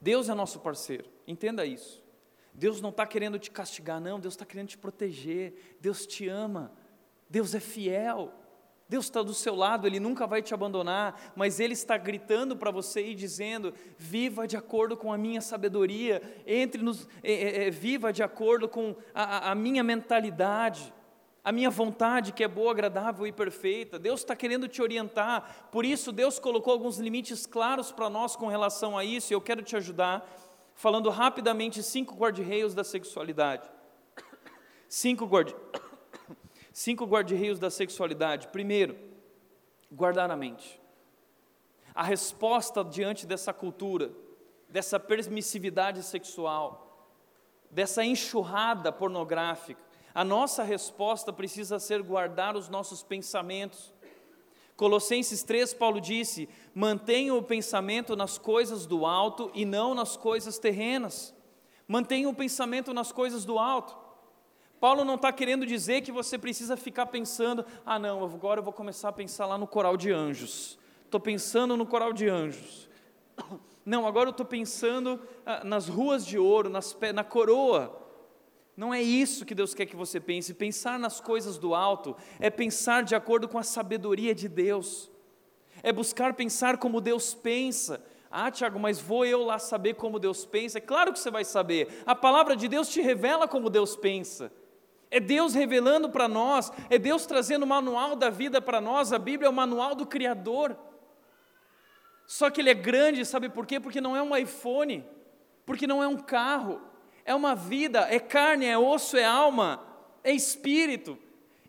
[0.00, 2.04] Deus é nosso parceiro, entenda isso.
[2.54, 6.72] Deus não está querendo te castigar, não, Deus está querendo te proteger, Deus te ama.
[7.28, 8.32] Deus é fiel.
[8.88, 12.70] Deus está do seu lado, Ele nunca vai te abandonar, mas Ele está gritando para
[12.70, 18.12] você e dizendo: viva de acordo com a minha sabedoria, entre nos, é, é, viva
[18.12, 20.94] de acordo com a, a minha mentalidade,
[21.42, 23.98] a minha vontade que é boa, agradável e perfeita.
[23.98, 28.46] Deus está querendo te orientar, por isso Deus colocou alguns limites claros para nós com
[28.46, 30.24] relação a isso, e eu quero te ajudar,
[30.76, 33.68] falando rapidamente cinco guarda-reios da sexualidade.
[34.88, 35.85] Cinco guarda-reios
[36.78, 38.48] Cinco guarda-reios da sexualidade.
[38.48, 38.98] Primeiro,
[39.90, 40.78] guardar a mente.
[41.94, 44.10] A resposta diante dessa cultura,
[44.68, 47.08] dessa permissividade sexual,
[47.70, 49.82] dessa enxurrada pornográfica,
[50.14, 53.94] a nossa resposta precisa ser guardar os nossos pensamentos.
[54.76, 60.58] Colossenses 3, Paulo disse: mantenha o pensamento nas coisas do alto e não nas coisas
[60.58, 61.34] terrenas.
[61.88, 64.05] Mantenha o pensamento nas coisas do alto.
[64.80, 68.72] Paulo não está querendo dizer que você precisa ficar pensando, ah, não, agora eu vou
[68.72, 70.78] começar a pensar lá no coral de anjos.
[71.04, 72.88] Estou pensando no coral de anjos.
[73.86, 78.04] Não, agora eu estou pensando ah, nas ruas de ouro, nas, na coroa.
[78.76, 80.52] Não é isso que Deus quer que você pense.
[80.52, 85.08] Pensar nas coisas do alto é pensar de acordo com a sabedoria de Deus,
[85.84, 88.04] é buscar pensar como Deus pensa.
[88.28, 90.78] Ah, Tiago, mas vou eu lá saber como Deus pensa?
[90.78, 92.02] É claro que você vai saber.
[92.04, 94.52] A palavra de Deus te revela como Deus pensa.
[95.10, 99.12] É Deus revelando para nós, é Deus trazendo o manual da vida para nós.
[99.12, 100.76] A Bíblia é o manual do Criador.
[102.26, 103.78] Só que ele é grande, sabe por quê?
[103.78, 105.04] Porque não é um iPhone,
[105.64, 106.80] porque não é um carro,
[107.24, 109.80] é uma vida, é carne, é osso, é alma,
[110.24, 111.16] é espírito.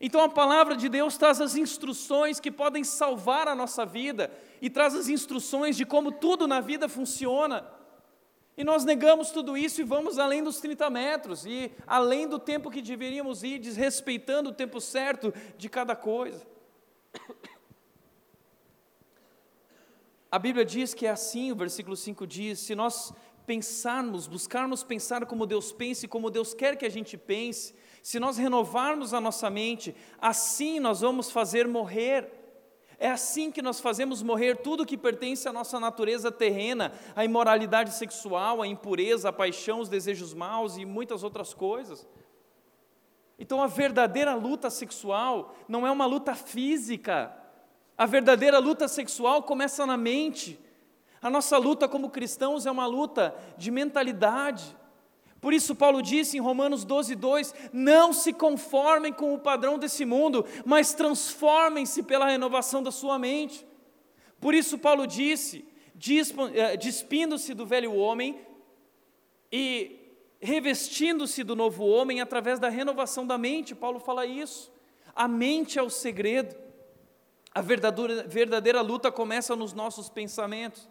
[0.01, 4.31] Então a palavra de Deus traz as instruções que podem salvar a nossa vida
[4.61, 7.65] e traz as instruções de como tudo na vida funciona.
[8.57, 12.71] E nós negamos tudo isso e vamos além dos 30 metros e além do tempo
[12.71, 16.43] que deveríamos ir, desrespeitando o tempo certo de cada coisa.
[20.31, 23.13] A Bíblia diz que é assim, o versículo 5 diz: se nós
[23.45, 28.19] pensarmos, buscarmos pensar como Deus pensa e como Deus quer que a gente pense, se
[28.19, 32.46] nós renovarmos a nossa mente, assim nós vamos fazer morrer.
[32.99, 37.93] É assim que nós fazemos morrer tudo que pertence à nossa natureza terrena, a imoralidade
[37.93, 42.07] sexual, a impureza, a paixão, os desejos maus e muitas outras coisas.
[43.37, 47.31] Então a verdadeira luta sexual não é uma luta física.
[47.95, 50.59] A verdadeira luta sexual começa na mente.
[51.21, 54.75] A nossa luta como cristãos é uma luta de mentalidade.
[55.39, 60.03] Por isso, Paulo disse em Romanos 12, 2: Não se conformem com o padrão desse
[60.03, 63.65] mundo, mas transformem-se pela renovação da sua mente.
[64.39, 65.65] Por isso, Paulo disse:
[66.53, 68.39] eh, despindo-se do velho homem
[69.51, 69.97] e
[70.39, 73.73] revestindo-se do novo homem através da renovação da mente.
[73.75, 74.71] Paulo fala isso.
[75.15, 76.55] A mente é o segredo.
[77.53, 80.87] A verdadeira, verdadeira luta começa nos nossos pensamentos.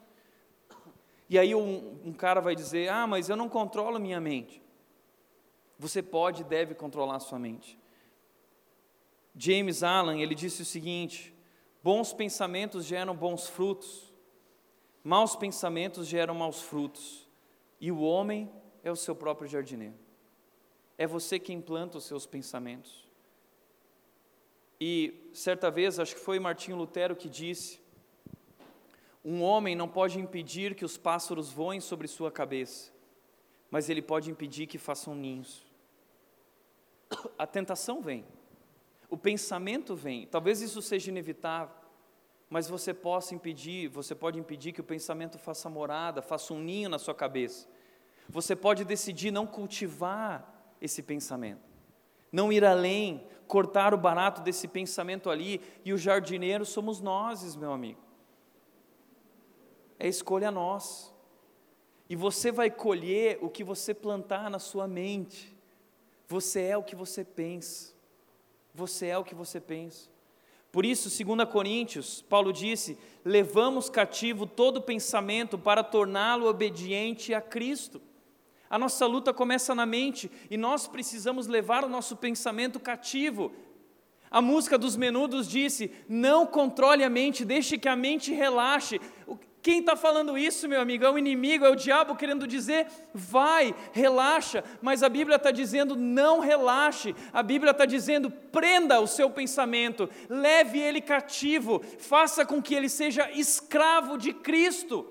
[1.28, 4.62] E aí um, um cara vai dizer: Ah, mas eu não controlo minha mente.
[5.78, 7.78] Você pode e deve controlar sua mente.
[9.36, 11.34] James Allen, ele disse o seguinte:
[11.82, 14.14] bons pensamentos geram bons frutos,
[15.04, 17.28] maus pensamentos geram maus frutos,
[17.80, 18.50] e o homem
[18.82, 19.94] é o seu próprio jardineiro.
[20.96, 23.06] É você quem planta os seus pensamentos.
[24.80, 27.80] E certa vez, acho que foi Martinho Lutero que disse:
[29.28, 32.92] um homem não pode impedir que os pássaros voem sobre sua cabeça,
[33.68, 35.66] mas ele pode impedir que façam ninhos.
[37.36, 38.24] A tentação vem,
[39.10, 41.74] o pensamento vem, talvez isso seja inevitável,
[42.48, 46.88] mas você possa impedir, você pode impedir que o pensamento faça morada, faça um ninho
[46.88, 47.68] na sua cabeça.
[48.28, 51.68] Você pode decidir não cultivar esse pensamento,
[52.30, 57.72] não ir além, cortar o barato desse pensamento ali, e o jardineiro somos nós, meu
[57.72, 58.05] amigo
[59.98, 61.12] é escolha nossa.
[62.08, 65.56] E você vai colher o que você plantar na sua mente.
[66.28, 67.94] Você é o que você pensa.
[68.74, 70.08] Você é o que você pensa.
[70.70, 78.00] Por isso, 2 Coríntios, Paulo disse: levamos cativo todo pensamento para torná-lo obediente a Cristo.
[78.68, 83.52] A nossa luta começa na mente e nós precisamos levar o nosso pensamento cativo.
[84.30, 89.00] A música dos menudos disse: não controle a mente, deixe que a mente relaxe.
[89.66, 91.04] Quem está falando isso, meu amigo?
[91.04, 95.96] É o inimigo, é o diabo querendo dizer, vai, relaxa, mas a Bíblia está dizendo,
[95.96, 102.62] não relaxe, a Bíblia está dizendo, prenda o seu pensamento, leve ele cativo, faça com
[102.62, 105.04] que ele seja escravo de Cristo,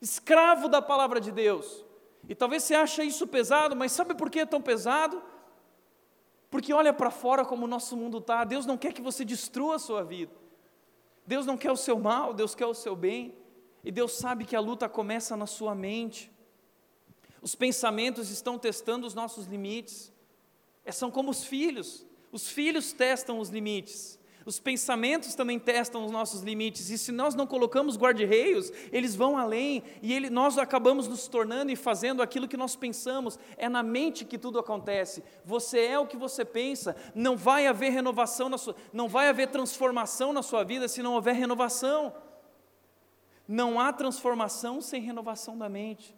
[0.00, 1.84] escravo da palavra de Deus.
[2.26, 5.22] E talvez você ache isso pesado, mas sabe por que é tão pesado?
[6.48, 9.74] Porque olha para fora como o nosso mundo está, Deus não quer que você destrua
[9.76, 10.32] a sua vida.
[11.26, 13.36] Deus não quer o seu mal, Deus quer o seu bem.
[13.88, 16.30] E Deus sabe que a luta começa na sua mente.
[17.40, 20.12] Os pensamentos estão testando os nossos limites.
[20.84, 22.04] É, são como os filhos.
[22.30, 24.18] Os filhos testam os limites.
[24.44, 26.90] Os pensamentos também testam os nossos limites.
[26.90, 29.82] E se nós não colocamos guarda-reios, eles vão além.
[30.02, 33.38] E ele, nós acabamos nos tornando e fazendo aquilo que nós pensamos.
[33.56, 35.24] É na mente que tudo acontece.
[35.46, 36.94] Você é o que você pensa.
[37.14, 41.14] Não vai haver renovação na sua, não vai haver transformação na sua vida se não
[41.14, 42.12] houver renovação.
[43.48, 46.14] Não há transformação sem renovação da mente.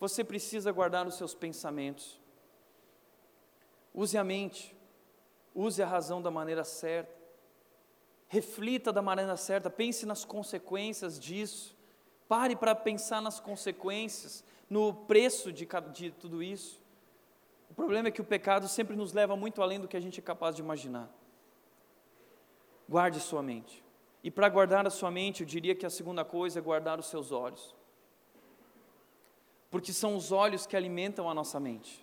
[0.00, 2.20] Você precisa guardar os seus pensamentos.
[3.94, 4.76] Use a mente,
[5.54, 7.16] use a razão da maneira certa,
[8.26, 11.76] reflita da maneira certa, pense nas consequências disso,
[12.28, 16.80] pare para pensar nas consequências, no preço de, de tudo isso.
[17.70, 20.20] O problema é que o pecado sempre nos leva muito além do que a gente
[20.20, 21.08] é capaz de imaginar.
[22.88, 23.84] Guarde sua mente.
[24.22, 27.06] E para guardar a sua mente, eu diria que a segunda coisa é guardar os
[27.06, 27.74] seus olhos.
[29.70, 32.02] porque são os olhos que alimentam a nossa mente.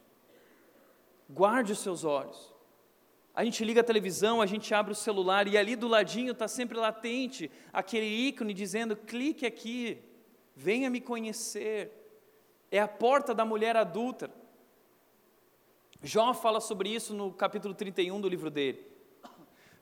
[1.27, 2.53] Guarde os seus olhos.
[3.33, 6.47] A gente liga a televisão, a gente abre o celular e ali do ladinho está
[6.47, 10.01] sempre latente aquele ícone dizendo: clique aqui,
[10.55, 11.91] venha me conhecer.
[12.71, 14.29] É a porta da mulher adulta.
[16.01, 18.94] Jó fala sobre isso no capítulo 31 do livro dele.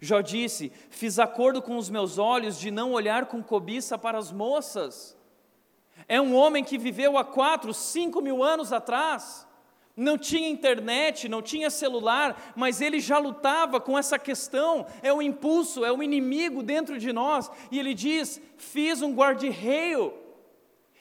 [0.04, 4.34] Jó disse: Fiz acordo com os meus olhos de não olhar com cobiça para as
[4.34, 5.18] moças.
[6.10, 9.48] É um homem que viveu há quatro, cinco mil anos atrás.
[9.96, 14.86] Não tinha internet, não tinha celular, mas ele já lutava com essa questão.
[15.02, 17.50] É o impulso, é o inimigo dentro de nós.
[17.72, 20.14] E ele diz: Fiz um guarda-reio.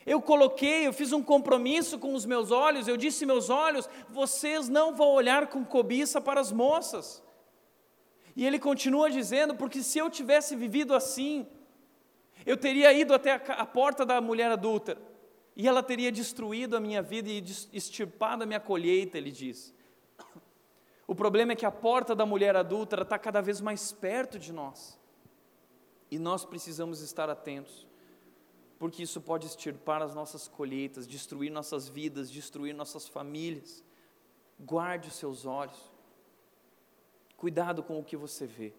[0.07, 2.87] Eu coloquei, eu fiz um compromisso com os meus olhos.
[2.87, 7.21] Eu disse: Meus olhos, vocês não vão olhar com cobiça para as moças.
[8.35, 11.47] E ele continua dizendo: Porque se eu tivesse vivido assim,
[12.45, 14.97] eu teria ido até a, a porta da mulher adulta
[15.55, 19.75] e ela teria destruído a minha vida e extirpado a minha colheita, ele diz.
[21.07, 24.51] O problema é que a porta da mulher adulta está cada vez mais perto de
[24.51, 24.99] nós.
[26.11, 27.87] E nós precisamos estar atentos,
[28.79, 33.85] porque isso pode extirpar as nossas colheitas, destruir nossas vidas, destruir nossas famílias.
[34.59, 35.92] Guarde os seus olhos.
[37.43, 38.73] Cuidado com o que você vê.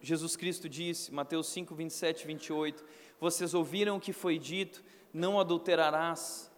[0.00, 2.84] Jesus Cristo disse, Mateus 5, 27 e 28,
[3.18, 4.80] Vocês ouviram o que foi dito,
[5.12, 6.52] não adulterarás.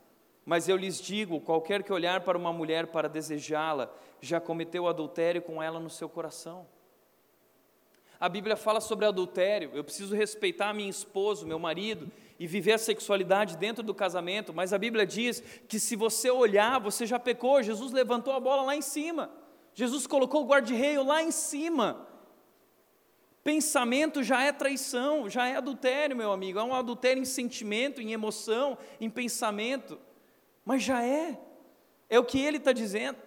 [0.45, 3.91] Mas eu lhes digo: qualquer que olhar para uma mulher para desejá-la,
[4.21, 6.67] já cometeu adultério com ela no seu coração.
[8.21, 9.71] A Bíblia fala sobre adultério.
[9.73, 14.73] Eu preciso respeitar minha esposa, meu marido, e viver a sexualidade dentro do casamento, mas
[14.73, 17.63] a Bíblia diz que se você olhar, você já pecou.
[17.63, 19.31] Jesus levantou a bola lá em cima.
[19.75, 22.09] Jesus colocou o guarda-reio lá em cima.
[23.45, 26.59] Pensamento já é traição, já é adultério, meu amigo.
[26.59, 29.99] É um adultério em sentimento, em emoção, em pensamento.
[30.65, 31.39] Mas já é.
[32.09, 33.19] É o que ele está dizendo.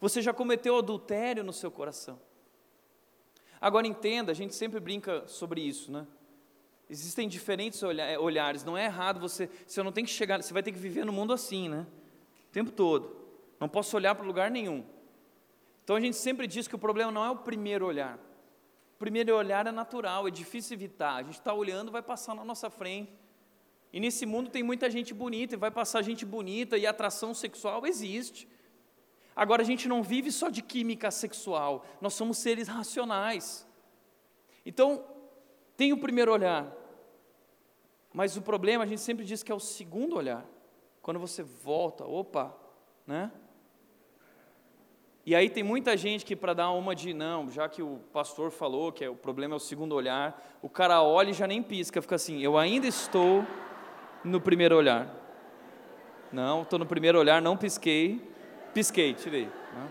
[0.00, 2.18] Você já cometeu adultério no seu coração.
[3.60, 6.06] Agora entenda, a gente sempre brinca sobre isso, né?
[6.92, 8.62] Existem diferentes olhares.
[8.62, 9.48] Não é errado você.
[9.66, 10.40] Você não tem que chegar.
[10.40, 11.86] Você vai ter que viver no mundo assim, né?
[12.48, 13.16] O tempo todo.
[13.58, 14.84] Não posso olhar para lugar nenhum.
[15.82, 18.18] Então a gente sempre diz que o problema não é o primeiro olhar
[19.02, 21.16] primeiro olhar é natural, é difícil evitar.
[21.16, 23.12] A gente está olhando, vai passar na nossa frente.
[23.92, 27.84] E nesse mundo tem muita gente bonita, e vai passar gente bonita, e atração sexual
[27.84, 28.46] existe.
[29.34, 33.66] Agora, a gente não vive só de química sexual, nós somos seres racionais.
[34.64, 35.04] Então,
[35.76, 36.72] tem o primeiro olhar,
[38.12, 40.44] mas o problema, a gente sempre diz que é o segundo olhar.
[41.00, 42.54] Quando você volta, opa,
[43.06, 43.30] né?
[45.24, 48.50] E aí tem muita gente que para dar uma de não, já que o pastor
[48.50, 51.62] falou que é, o problema é o segundo olhar, o cara olha e já nem
[51.62, 53.46] pisca, fica assim, eu ainda estou
[54.24, 55.08] no primeiro olhar.
[56.32, 58.20] Não, estou no primeiro olhar, não pisquei,
[58.74, 59.44] pisquei, tirei.
[59.46, 59.88] Né?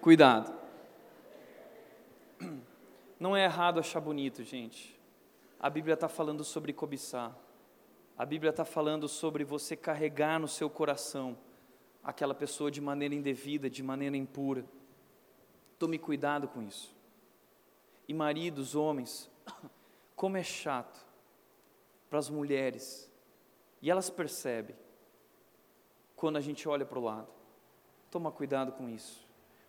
[0.00, 0.54] Cuidado.
[3.18, 4.95] Não é errado achar bonito, gente.
[5.58, 7.36] A Bíblia está falando sobre cobiçar.
[8.16, 11.36] A Bíblia está falando sobre você carregar no seu coração
[12.02, 14.64] aquela pessoa de maneira indevida, de maneira impura.
[15.78, 16.94] Tome cuidado com isso.
[18.06, 19.30] E maridos, homens,
[20.14, 21.04] como é chato
[22.08, 23.10] para as mulheres,
[23.82, 24.76] e elas percebem
[26.14, 27.28] quando a gente olha para o lado.
[28.10, 29.26] Toma cuidado com isso.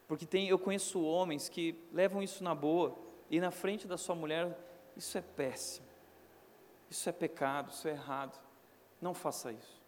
[0.07, 2.97] Porque tem, eu conheço homens que levam isso na boa
[3.29, 4.57] e na frente da sua mulher,
[4.97, 5.87] isso é péssimo.
[6.89, 8.37] Isso é pecado, isso é errado.
[8.99, 9.81] Não faça isso.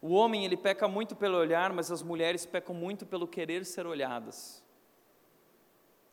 [0.00, 3.84] O homem ele peca muito pelo olhar, mas as mulheres pecam muito pelo querer ser
[3.84, 4.62] olhadas.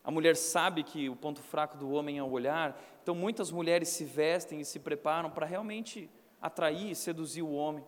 [0.02, 3.88] A mulher sabe que o ponto fraco do homem é o olhar, então muitas mulheres
[3.88, 6.10] se vestem e se preparam para realmente
[6.40, 7.84] atrair e seduzir o homem.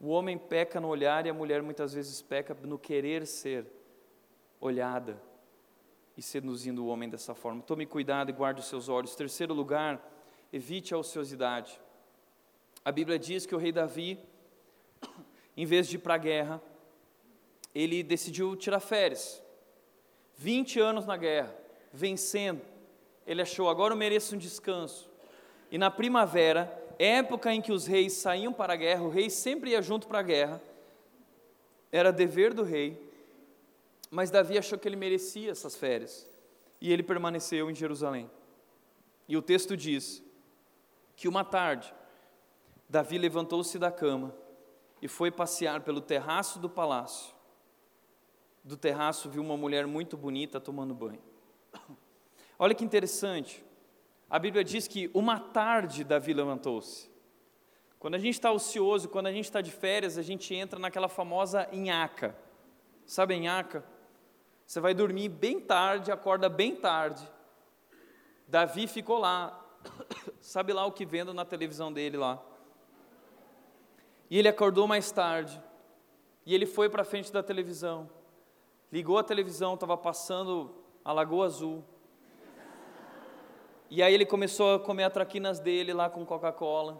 [0.00, 3.66] O homem peca no olhar e a mulher muitas vezes peca no querer ser
[4.60, 5.20] olhada
[6.16, 7.62] e seduzindo o homem dessa forma.
[7.62, 9.14] Tome cuidado e guarde os seus olhos.
[9.14, 10.00] Terceiro lugar,
[10.52, 11.80] evite a ociosidade.
[12.84, 14.18] A Bíblia diz que o rei Davi
[15.56, 16.62] em vez de ir para a guerra,
[17.74, 19.42] ele decidiu tirar férias.
[20.36, 21.54] 20 anos na guerra,
[21.92, 22.62] vencendo.
[23.26, 25.10] Ele achou, agora eu mereço um descanso.
[25.70, 29.70] E na primavera, época em que os reis saíam para a guerra, o rei sempre
[29.70, 30.62] ia junto para a guerra,
[31.90, 32.98] era dever do rei,
[34.12, 36.30] mas Davi achou que ele merecia essas férias,
[36.78, 38.30] e ele permaneceu em Jerusalém.
[39.26, 40.22] E o texto diz
[41.16, 41.94] que uma tarde,
[42.86, 44.36] Davi levantou-se da cama
[45.00, 47.34] e foi passear pelo terraço do palácio.
[48.62, 51.22] Do terraço viu uma mulher muito bonita tomando banho.
[52.58, 53.64] Olha que interessante.
[54.28, 57.10] a Bíblia diz que uma tarde Davi levantou-se.
[57.98, 61.08] Quando a gente está ocioso, quando a gente está de férias, a gente entra naquela
[61.08, 62.36] famosa nhaca.
[63.06, 63.91] Sabe a nhaca?
[64.72, 67.30] Você vai dormir bem tarde, acorda bem tarde.
[68.48, 69.62] Davi ficou lá,
[70.40, 72.42] sabe lá o que vendo na televisão dele lá.
[74.30, 75.62] E ele acordou mais tarde,
[76.46, 78.08] e ele foi para frente da televisão,
[78.90, 81.84] ligou a televisão, estava passando a Lagoa Azul.
[83.90, 86.98] E aí ele começou a comer a traquinas dele lá com Coca-Cola.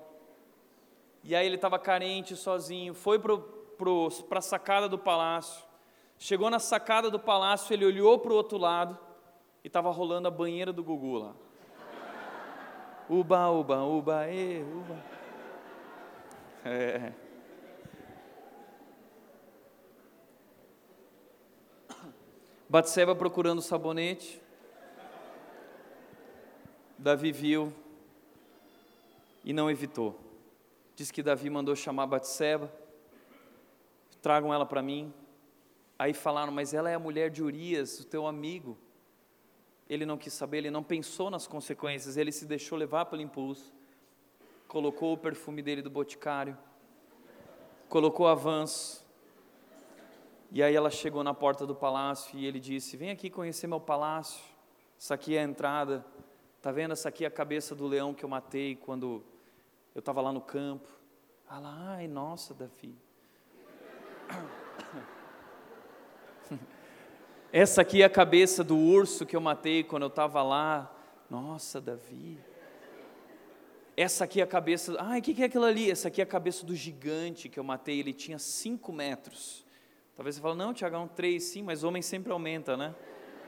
[1.25, 5.72] E aí ele estava carente, sozinho, foi para a sacada do palácio.
[6.23, 8.97] Chegou na sacada do palácio, ele olhou para o outro lado
[9.64, 11.35] e estava rolando a banheira do Gugu lá.
[13.11, 15.05] Uba, uba, uba, e, uba.
[16.64, 17.12] É.
[22.68, 24.41] Batseba procurando sabonete.
[26.97, 27.73] Davi viu
[29.45, 30.16] e não evitou.
[30.95, 32.73] Diz que Davi mandou chamar Batseba,
[34.23, 35.12] tragam ela para mim.
[36.03, 38.77] Aí falaram, mas ela é a mulher de Urias, o teu amigo.
[39.89, 43.73] Ele não quis saber, ele não pensou nas consequências, ele se deixou levar pelo impulso.
[44.67, 46.59] Colocou o perfume dele do boticário,
[47.89, 49.07] colocou avanço.
[50.51, 53.79] E aí ela chegou na porta do palácio e ele disse: Vem aqui conhecer meu
[53.79, 54.43] palácio.
[54.99, 56.05] Essa aqui é a entrada.
[56.61, 56.91] Tá vendo?
[56.91, 59.23] Essa aqui é a cabeça do leão que eu matei quando
[59.95, 60.89] eu estava lá no campo.
[61.49, 62.99] Ela, ai, nossa, Davi.
[67.55, 70.91] Essa aqui é a cabeça do urso que eu matei quando eu estava lá.
[71.29, 72.39] Nossa, Davi.
[73.95, 74.97] Essa aqui é a cabeça.
[74.99, 75.91] Ai, o que, que é aquilo ali?
[75.91, 78.01] Essa aqui é a cabeça do gigante que eu matei.
[78.01, 79.67] Ele tinha cinco metros.
[80.17, 82.95] Talvez você fale, não, Tiagão, três, sim, mas homem sempre aumenta, né?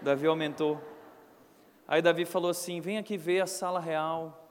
[0.02, 0.78] Davi aumentou.
[1.88, 4.50] Aí Davi falou assim: vem aqui ver a sala real,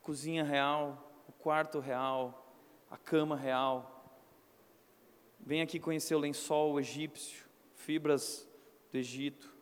[0.00, 2.56] cozinha real, o quarto real,
[2.90, 4.18] a cama real.
[5.38, 7.44] Vem aqui conhecer o lençol egípcio,
[7.74, 8.48] fibras
[8.94, 9.52] do Egito.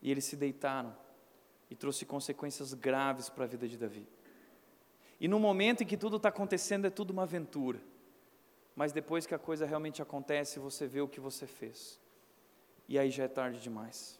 [0.00, 0.96] E eles se deitaram
[1.68, 4.06] e trouxe consequências graves para a vida de Davi.
[5.20, 7.80] E no momento em que tudo está acontecendo, é tudo uma aventura.
[8.76, 12.00] Mas depois que a coisa realmente acontece, você vê o que você fez.
[12.88, 14.18] E aí já é tarde demais.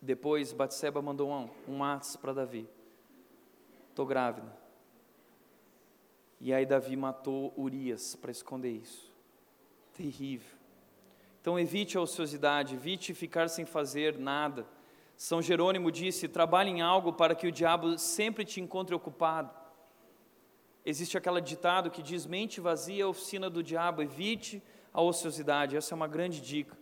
[0.00, 2.68] Depois, Batseba mandou um, um ato para Davi.
[3.88, 4.54] Estou grávida.
[6.40, 9.12] E aí Davi matou Urias para esconder isso.
[9.94, 10.61] Terrível.
[11.42, 14.64] Então evite a ociosidade, evite ficar sem fazer nada.
[15.16, 19.50] São Jerônimo disse: trabalhe em algo para que o diabo sempre te encontre ocupado.
[20.86, 24.62] Existe aquele ditado que diz: mente vazia é a oficina do diabo, evite
[24.94, 25.76] a ociosidade.
[25.76, 26.78] Essa é uma grande dica.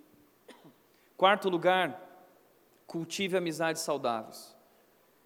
[1.17, 1.99] Quarto lugar,
[2.87, 4.55] cultive amizades saudáveis.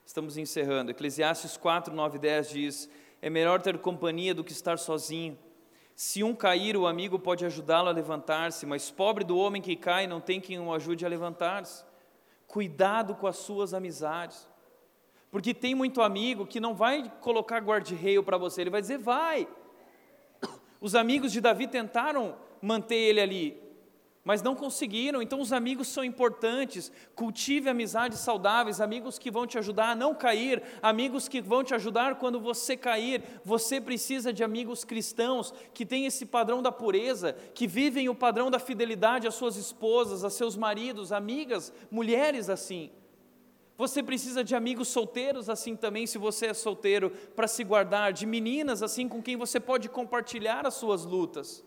[0.06, 0.92] Estamos encerrando.
[0.92, 5.36] Eclesiastes 4, 9 e 10 diz: É melhor ter companhia do que estar sozinho.
[5.94, 10.06] Se um cair, o amigo pode ajudá-lo a levantar-se, mas pobre do homem que cai,
[10.06, 11.84] não tem quem o ajude a levantar-se.
[12.48, 14.48] Cuidado com as suas amizades.
[15.30, 19.48] Porque tem muito amigo que não vai colocar guarda-reio para você, ele vai dizer, vai.
[20.80, 23.63] Os amigos de Davi tentaram manter ele ali,
[24.24, 25.20] mas não conseguiram.
[25.20, 26.90] Então, os amigos são importantes.
[27.14, 31.74] Cultive amizades saudáveis, amigos que vão te ajudar a não cair, amigos que vão te
[31.74, 33.22] ajudar quando você cair.
[33.44, 38.50] Você precisa de amigos cristãos que têm esse padrão da pureza, que vivem o padrão
[38.50, 42.90] da fidelidade às suas esposas, a seus maridos, amigas, mulheres assim.
[43.76, 48.24] Você precisa de amigos solteiros assim também, se você é solteiro, para se guardar, de
[48.24, 51.64] meninas assim com quem você pode compartilhar as suas lutas.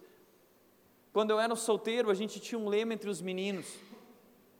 [1.17, 3.65] Quando eu era solteiro, a gente tinha um lema entre os meninos.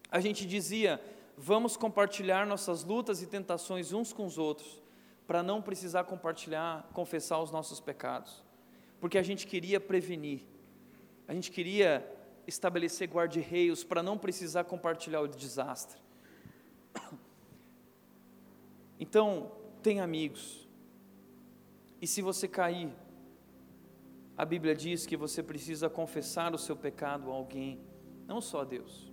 [0.10, 1.00] A gente dizia:
[1.38, 4.82] vamos compartilhar nossas lutas e tentações uns com os outros,
[5.28, 8.44] para não precisar compartilhar, confessar os nossos pecados.
[9.00, 10.48] Porque a gente queria prevenir,
[11.28, 12.04] a gente queria
[12.48, 16.02] estabelecer guarda-reios para não precisar compartilhar o desastre.
[19.00, 19.52] Então,
[19.84, 20.68] tem amigos.
[22.02, 22.92] E se você cair,
[24.38, 27.82] a Bíblia diz que você precisa confessar o seu pecado a alguém,
[28.28, 29.12] não só a Deus.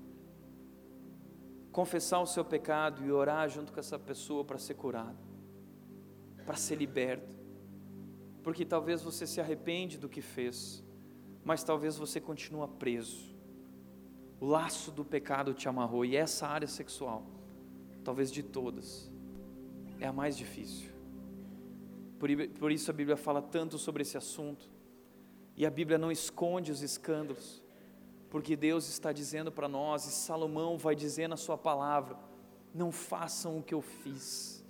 [1.72, 5.18] Confessar o seu pecado e orar junto com essa pessoa para ser curado,
[6.44, 7.34] para ser liberto.
[8.42, 10.84] Porque talvez você se arrepende do que fez,
[11.42, 13.34] mas talvez você continua preso.
[14.38, 17.24] O laço do pecado te amarrou e essa área sexual,
[18.04, 19.10] talvez de todas,
[19.98, 20.92] é a mais difícil.
[22.18, 24.73] Por isso a Bíblia fala tanto sobre esse assunto.
[25.56, 27.62] E a Bíblia não esconde os escândalos,
[28.28, 32.18] porque Deus está dizendo para nós, e Salomão vai dizer na sua palavra:
[32.74, 34.64] não façam o que eu fiz,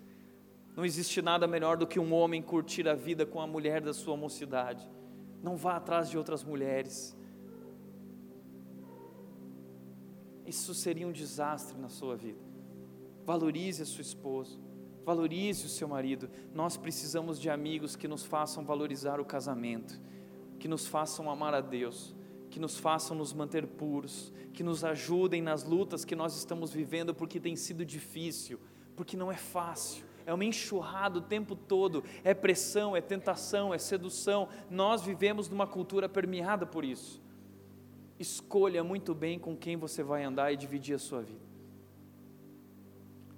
[0.76, 3.94] Não existe nada melhor do que um homem curtir a vida com a mulher da
[3.94, 4.86] sua mocidade.
[5.42, 7.16] Não vá atrás de outras mulheres.
[10.44, 12.40] Isso seria um desastre na sua vida.
[13.24, 14.58] Valorize a sua esposa,
[15.04, 16.28] valorize o seu marido.
[16.52, 19.98] Nós precisamos de amigos que nos façam valorizar o casamento,
[20.64, 22.14] que nos façam amar a Deus,
[22.48, 27.14] que nos façam nos manter puros, que nos ajudem nas lutas que nós estamos vivendo,
[27.14, 28.58] porque tem sido difícil,
[28.96, 33.78] porque não é fácil é uma enxurrada o tempo todo, é pressão, é tentação, é
[33.78, 34.48] sedução.
[34.70, 37.22] Nós vivemos numa cultura permeada por isso.
[38.18, 41.44] Escolha muito bem com quem você vai andar e dividir a sua vida.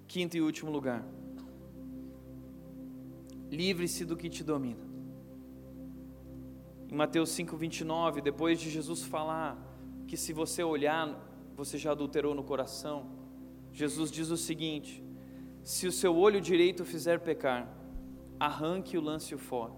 [0.06, 1.04] Quinto e último lugar.
[3.50, 4.85] Livre-se do que te domina.
[6.90, 9.58] Em Mateus 5:29, depois de Jesus falar
[10.06, 11.18] que se você olhar,
[11.56, 13.10] você já adulterou no coração,
[13.72, 15.02] Jesus diz o seguinte:
[15.64, 17.68] se o seu olho direito fizer pecar,
[18.38, 19.72] arranque o lance-o fora.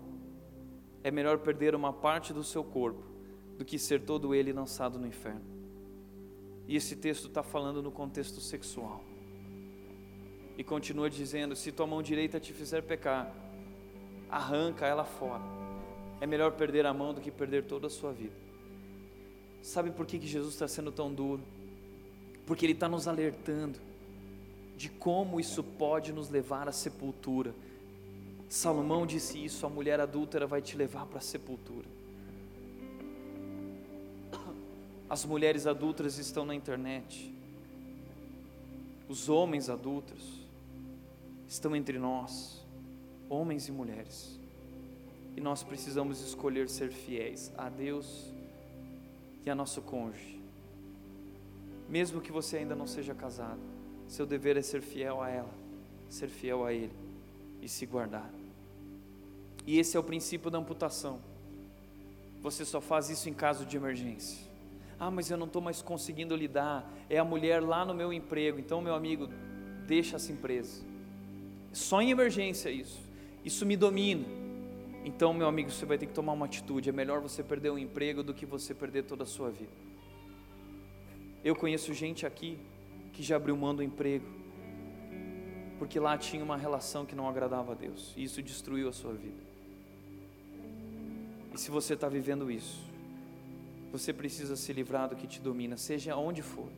[1.03, 3.05] É melhor perder uma parte do seu corpo
[3.57, 5.45] do que ser todo ele lançado no inferno.
[6.67, 9.03] E esse texto está falando no contexto sexual.
[10.59, 13.35] E continua dizendo: se tua mão direita te fizer pecar,
[14.29, 15.58] arranca ela fora.
[16.21, 18.35] É melhor perder a mão do que perder toda a sua vida.
[19.63, 21.43] Sabe por que, que Jesus está sendo tão duro?
[22.47, 23.79] Porque Ele está nos alertando
[24.77, 27.55] de como isso pode nos levar à sepultura.
[28.49, 31.87] Salomão disse isso: a mulher adúltera vai te levar para a sepultura.
[35.11, 37.35] As mulheres adultas estão na internet,
[39.09, 40.47] os homens adultos
[41.49, 42.63] estão entre nós,
[43.29, 44.38] homens e mulheres,
[45.39, 48.33] e nós precisamos escolher ser fiéis a Deus
[49.47, 50.43] e a nosso cônjuge,
[51.89, 53.61] mesmo que você ainda não seja casado
[54.09, 55.55] seu dever é ser fiel a ela,
[56.09, 56.91] ser fiel a Ele
[57.63, 58.29] e se guardar.
[59.65, 61.21] E esse é o princípio da amputação.
[62.41, 64.39] Você só faz isso em caso de emergência.
[64.99, 66.91] Ah, mas eu não estou mais conseguindo lidar.
[67.09, 68.59] É a mulher lá no meu emprego.
[68.59, 69.29] Então, meu amigo,
[69.87, 70.83] deixa essa empresa.
[71.73, 72.99] Só em emergência isso.
[73.45, 74.48] Isso me domina.
[75.09, 76.91] Então, meu amigo, você vai ter que tomar uma atitude.
[76.91, 79.73] É melhor você perder o emprego do que você perder toda a sua vida.
[81.43, 82.59] Eu conheço gente aqui
[83.15, 84.27] que já abriu mão do emprego,
[85.79, 89.15] porque lá tinha uma relação que não agradava a Deus, e isso destruiu a sua
[89.15, 89.43] vida.
[91.55, 92.79] E se você está vivendo isso,
[93.91, 96.69] você precisa se livrar do que te domina, seja onde for.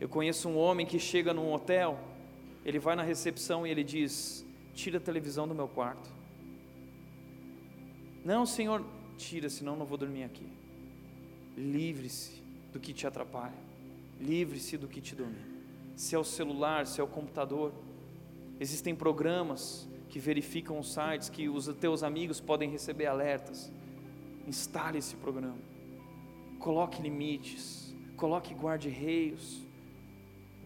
[0.00, 2.00] Eu conheço um homem que chega num hotel,
[2.64, 6.17] ele vai na recepção e ele diz: Tira a televisão do meu quarto.
[8.24, 8.84] Não, senhor,
[9.16, 10.46] tira, senão não vou dormir aqui.
[11.56, 12.42] Livre-se
[12.72, 13.56] do que te atrapalha.
[14.20, 15.58] Livre-se do que te domina.
[15.96, 17.72] Se é o celular, se é o computador.
[18.60, 23.72] Existem programas que verificam os sites que os teus amigos podem receber alertas.
[24.46, 25.58] Instale esse programa.
[26.58, 27.94] Coloque limites.
[28.16, 29.62] Coloque guarde-reios.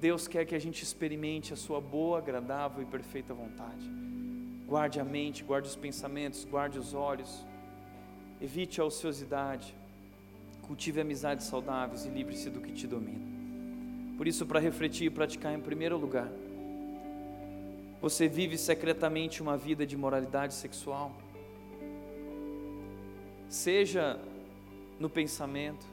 [0.01, 3.89] Deus quer que a gente experimente a sua boa, agradável e perfeita vontade.
[4.73, 7.45] Guarde a mente, guarde os pensamentos, guarde os olhos.
[8.41, 9.75] Evite a ociosidade.
[10.63, 13.21] Cultive amizades saudáveis e livre-se do que te domina.
[14.17, 16.33] Por isso, para refletir e praticar em primeiro lugar,
[18.01, 21.13] você vive secretamente uma vida de moralidade sexual?
[23.51, 24.19] Seja
[24.99, 25.85] no pensamento,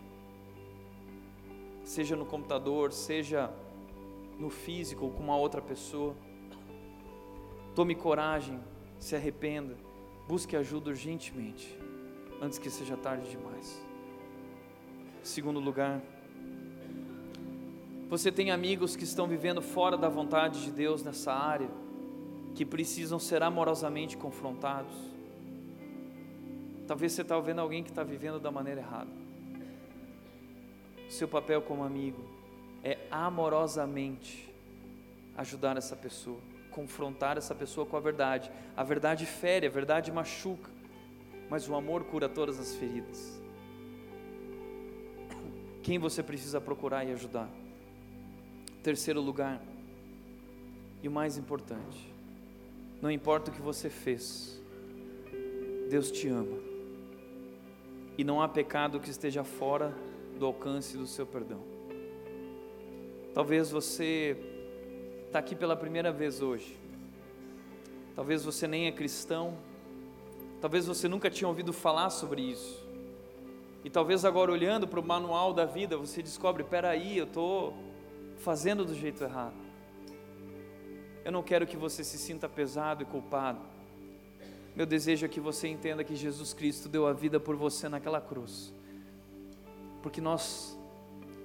[1.83, 3.51] seja no computador, seja
[4.39, 6.15] no físico ou com uma outra pessoa.
[7.75, 8.59] Tome coragem,
[8.97, 9.75] se arrependa,
[10.27, 11.77] busque ajuda urgentemente,
[12.41, 13.81] antes que seja tarde demais.
[15.23, 16.01] Segundo lugar,
[18.09, 21.69] você tem amigos que estão vivendo fora da vontade de Deus nessa área,
[22.55, 24.95] que precisam ser amorosamente confrontados.
[26.87, 29.11] Talvez você está vendo alguém que está vivendo da maneira errada.
[31.07, 32.23] Seu papel como amigo
[32.83, 34.51] é amorosamente
[35.37, 36.39] ajudar essa pessoa,
[36.71, 38.51] confrontar essa pessoa com a verdade.
[38.75, 40.69] A verdade fere, a verdade machuca,
[41.49, 43.41] mas o amor cura todas as feridas.
[45.83, 47.49] Quem você precisa procurar e ajudar?
[48.83, 49.61] Terceiro lugar,
[51.01, 52.13] e o mais importante,
[53.01, 54.61] não importa o que você fez,
[55.89, 56.57] Deus te ama,
[58.17, 59.93] e não há pecado que esteja fora
[60.37, 61.61] do alcance do seu perdão.
[63.33, 64.37] Talvez você
[65.29, 66.75] está aqui pela primeira vez hoje,
[68.15, 69.55] talvez você nem é cristão,
[70.59, 72.83] talvez você nunca tinha ouvido falar sobre isso,
[73.83, 77.75] e talvez agora olhando para o manual da vida você descobre: peraí, eu estou
[78.37, 79.53] fazendo do jeito errado.
[81.23, 83.59] Eu não quero que você se sinta pesado e culpado.
[84.75, 88.19] Meu desejo é que você entenda que Jesus Cristo deu a vida por você naquela
[88.19, 88.73] cruz,
[90.01, 90.75] porque nós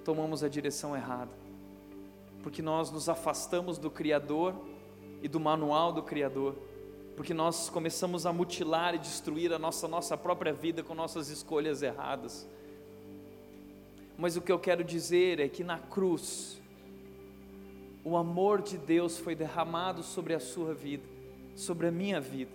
[0.07, 1.44] tomamos a direção errada,
[2.45, 4.55] porque nós nos afastamos do Criador
[5.23, 6.55] e do manual do Criador,
[7.17, 11.83] porque nós começamos a mutilar e destruir a nossa, nossa própria vida com nossas escolhas
[11.83, 12.47] erradas.
[14.19, 16.61] Mas o que eu quero dizer é que na cruz,
[18.05, 21.09] o amor de Deus foi derramado sobre a sua vida,
[21.57, 22.53] sobre a minha vida.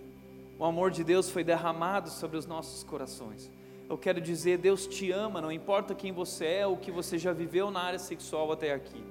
[0.56, 3.50] O amor de Deus foi derramado sobre os nossos corações.
[3.88, 7.18] Eu quero dizer, Deus te ama, não importa quem você é ou o que você
[7.18, 9.02] já viveu na área sexual até aqui.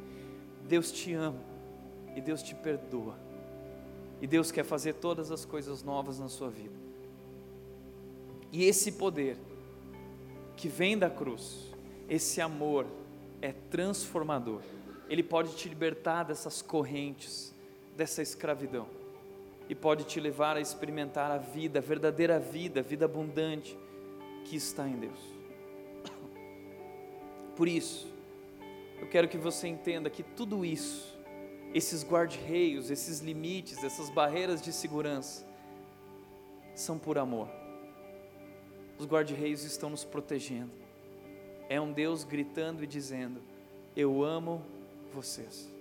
[0.69, 1.43] Deus te ama
[2.15, 3.17] e Deus te perdoa.
[4.21, 6.75] E Deus quer fazer todas as coisas novas na sua vida.
[8.51, 9.37] E esse poder
[10.55, 11.73] que vem da cruz,
[12.07, 12.85] esse amor
[13.41, 14.61] é transformador
[15.09, 17.53] ele pode te libertar dessas correntes,
[17.97, 18.87] dessa escravidão,
[19.67, 23.75] e pode te levar a experimentar a vida, a verdadeira vida, a vida abundante
[24.45, 25.19] que está em Deus.
[27.55, 28.07] Por isso,
[28.99, 31.17] eu quero que você entenda que tudo isso,
[31.73, 35.45] esses guarda-reios, esses limites, essas barreiras de segurança,
[36.75, 37.47] são por amor.
[38.97, 40.71] Os guarda-reios estão nos protegendo.
[41.69, 43.41] É um Deus gritando e dizendo:
[43.95, 44.65] Eu amo
[45.13, 45.71] vocês.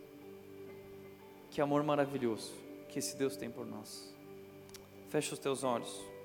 [1.51, 2.53] Que amor maravilhoso
[2.89, 4.15] que esse Deus tem por nós.
[5.09, 6.18] Fecha os teus olhos.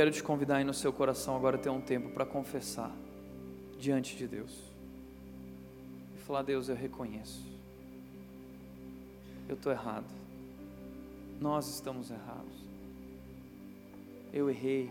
[0.00, 2.90] Quero te convidar aí no seu coração agora ter um tempo para confessar
[3.78, 4.58] diante de Deus
[6.26, 7.44] falar: Deus, eu reconheço,
[9.46, 10.06] eu estou errado,
[11.38, 12.64] nós estamos errados,
[14.32, 14.88] eu errei.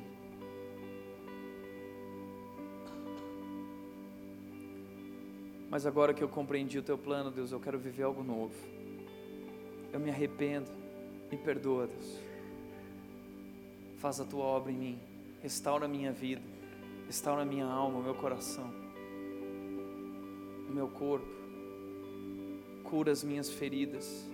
[5.72, 8.54] Mas agora que eu compreendi o teu plano, Deus, eu quero viver algo novo.
[9.92, 10.70] Eu me arrependo,
[11.32, 12.29] me perdoa, Deus.
[14.00, 15.00] Faz a tua obra em mim,
[15.42, 16.42] restaura a minha vida,
[17.06, 18.74] restaura a minha alma, o meu coração.
[20.70, 21.28] O meu corpo,
[22.86, 24.26] cura as minhas feridas.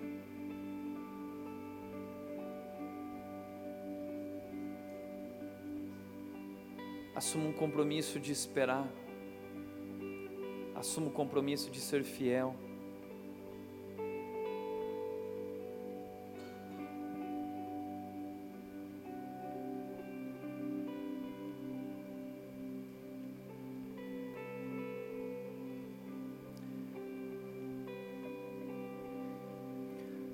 [7.16, 8.88] Assumo um compromisso de esperar,
[10.76, 12.55] assumo o compromisso de ser fiel.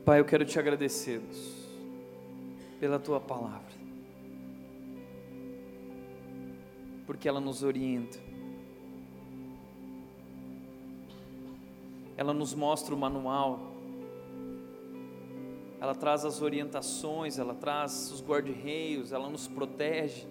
[0.04, 1.70] Pai, eu quero te agradecer Deus,
[2.80, 3.72] pela tua palavra,
[7.06, 8.18] porque ela nos orienta,
[12.18, 13.60] ela nos mostra o manual,
[15.80, 20.26] ela traz as orientações, ela traz os guarda-reios, ela nos protege.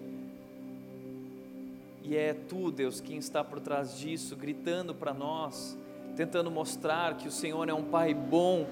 [2.03, 5.77] E é tu, Deus, quem está por trás disso, gritando para nós,
[6.17, 8.67] tentando mostrar que o Senhor é um Pai bom,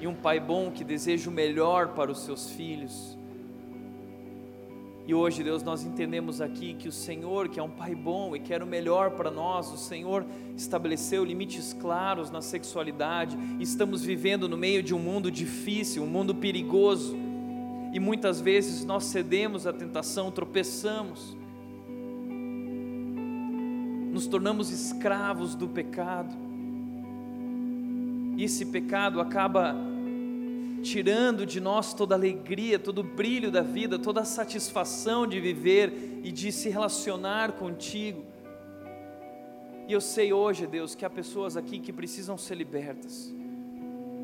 [0.00, 3.18] e um pai bom que deseja o melhor para os seus filhos.
[5.08, 8.40] E hoje, Deus, nós entendemos aqui que o Senhor, que é um pai bom e
[8.40, 10.22] quer o melhor para nós, o Senhor
[10.54, 13.38] estabeleceu limites claros na sexualidade.
[13.58, 17.16] Estamos vivendo no meio de um mundo difícil, um mundo perigoso.
[17.90, 21.34] E muitas vezes nós cedemos à tentação, tropeçamos,
[24.12, 26.36] nos tornamos escravos do pecado.
[28.36, 29.87] E esse pecado acaba
[30.82, 36.20] tirando de nós toda alegria, todo o brilho da vida, toda a satisfação de viver
[36.22, 38.24] e de se relacionar contigo.
[39.86, 43.34] E eu sei hoje, Deus, que há pessoas aqui que precisam ser libertas.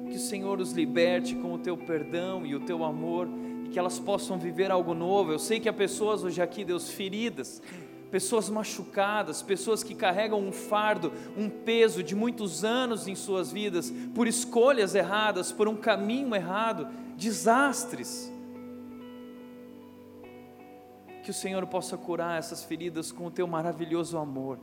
[0.06, 3.26] Que o Senhor os liberte com o teu perdão e o teu amor
[3.64, 5.32] e que elas possam viver algo novo.
[5.32, 7.62] Eu sei que há pessoas hoje aqui, Deus, feridas,
[8.14, 13.92] pessoas machucadas, pessoas que carregam um fardo, um peso de muitos anos em suas vidas,
[14.14, 16.86] por escolhas erradas, por um caminho errado,
[17.16, 18.32] desastres.
[21.24, 24.60] Que o Senhor possa curar essas feridas com o teu maravilhoso amor,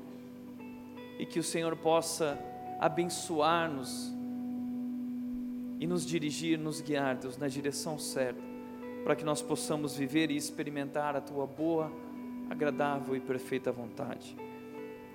[1.20, 2.40] e que o Senhor possa
[2.80, 4.14] abençoar-nos
[5.78, 8.42] e nos dirigir, nos guiar, Deus, na direção certa,
[9.04, 11.92] para que nós possamos viver e experimentar a tua boa
[12.52, 14.36] agradável e perfeita vontade.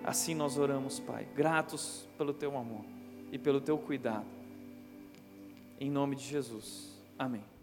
[0.02, 2.84] Assim nós oramos, Pai, gratos pelo teu amor
[3.30, 4.26] e pelo teu cuidado.
[5.78, 6.98] em nome de Jesus.
[7.18, 7.55] Amém.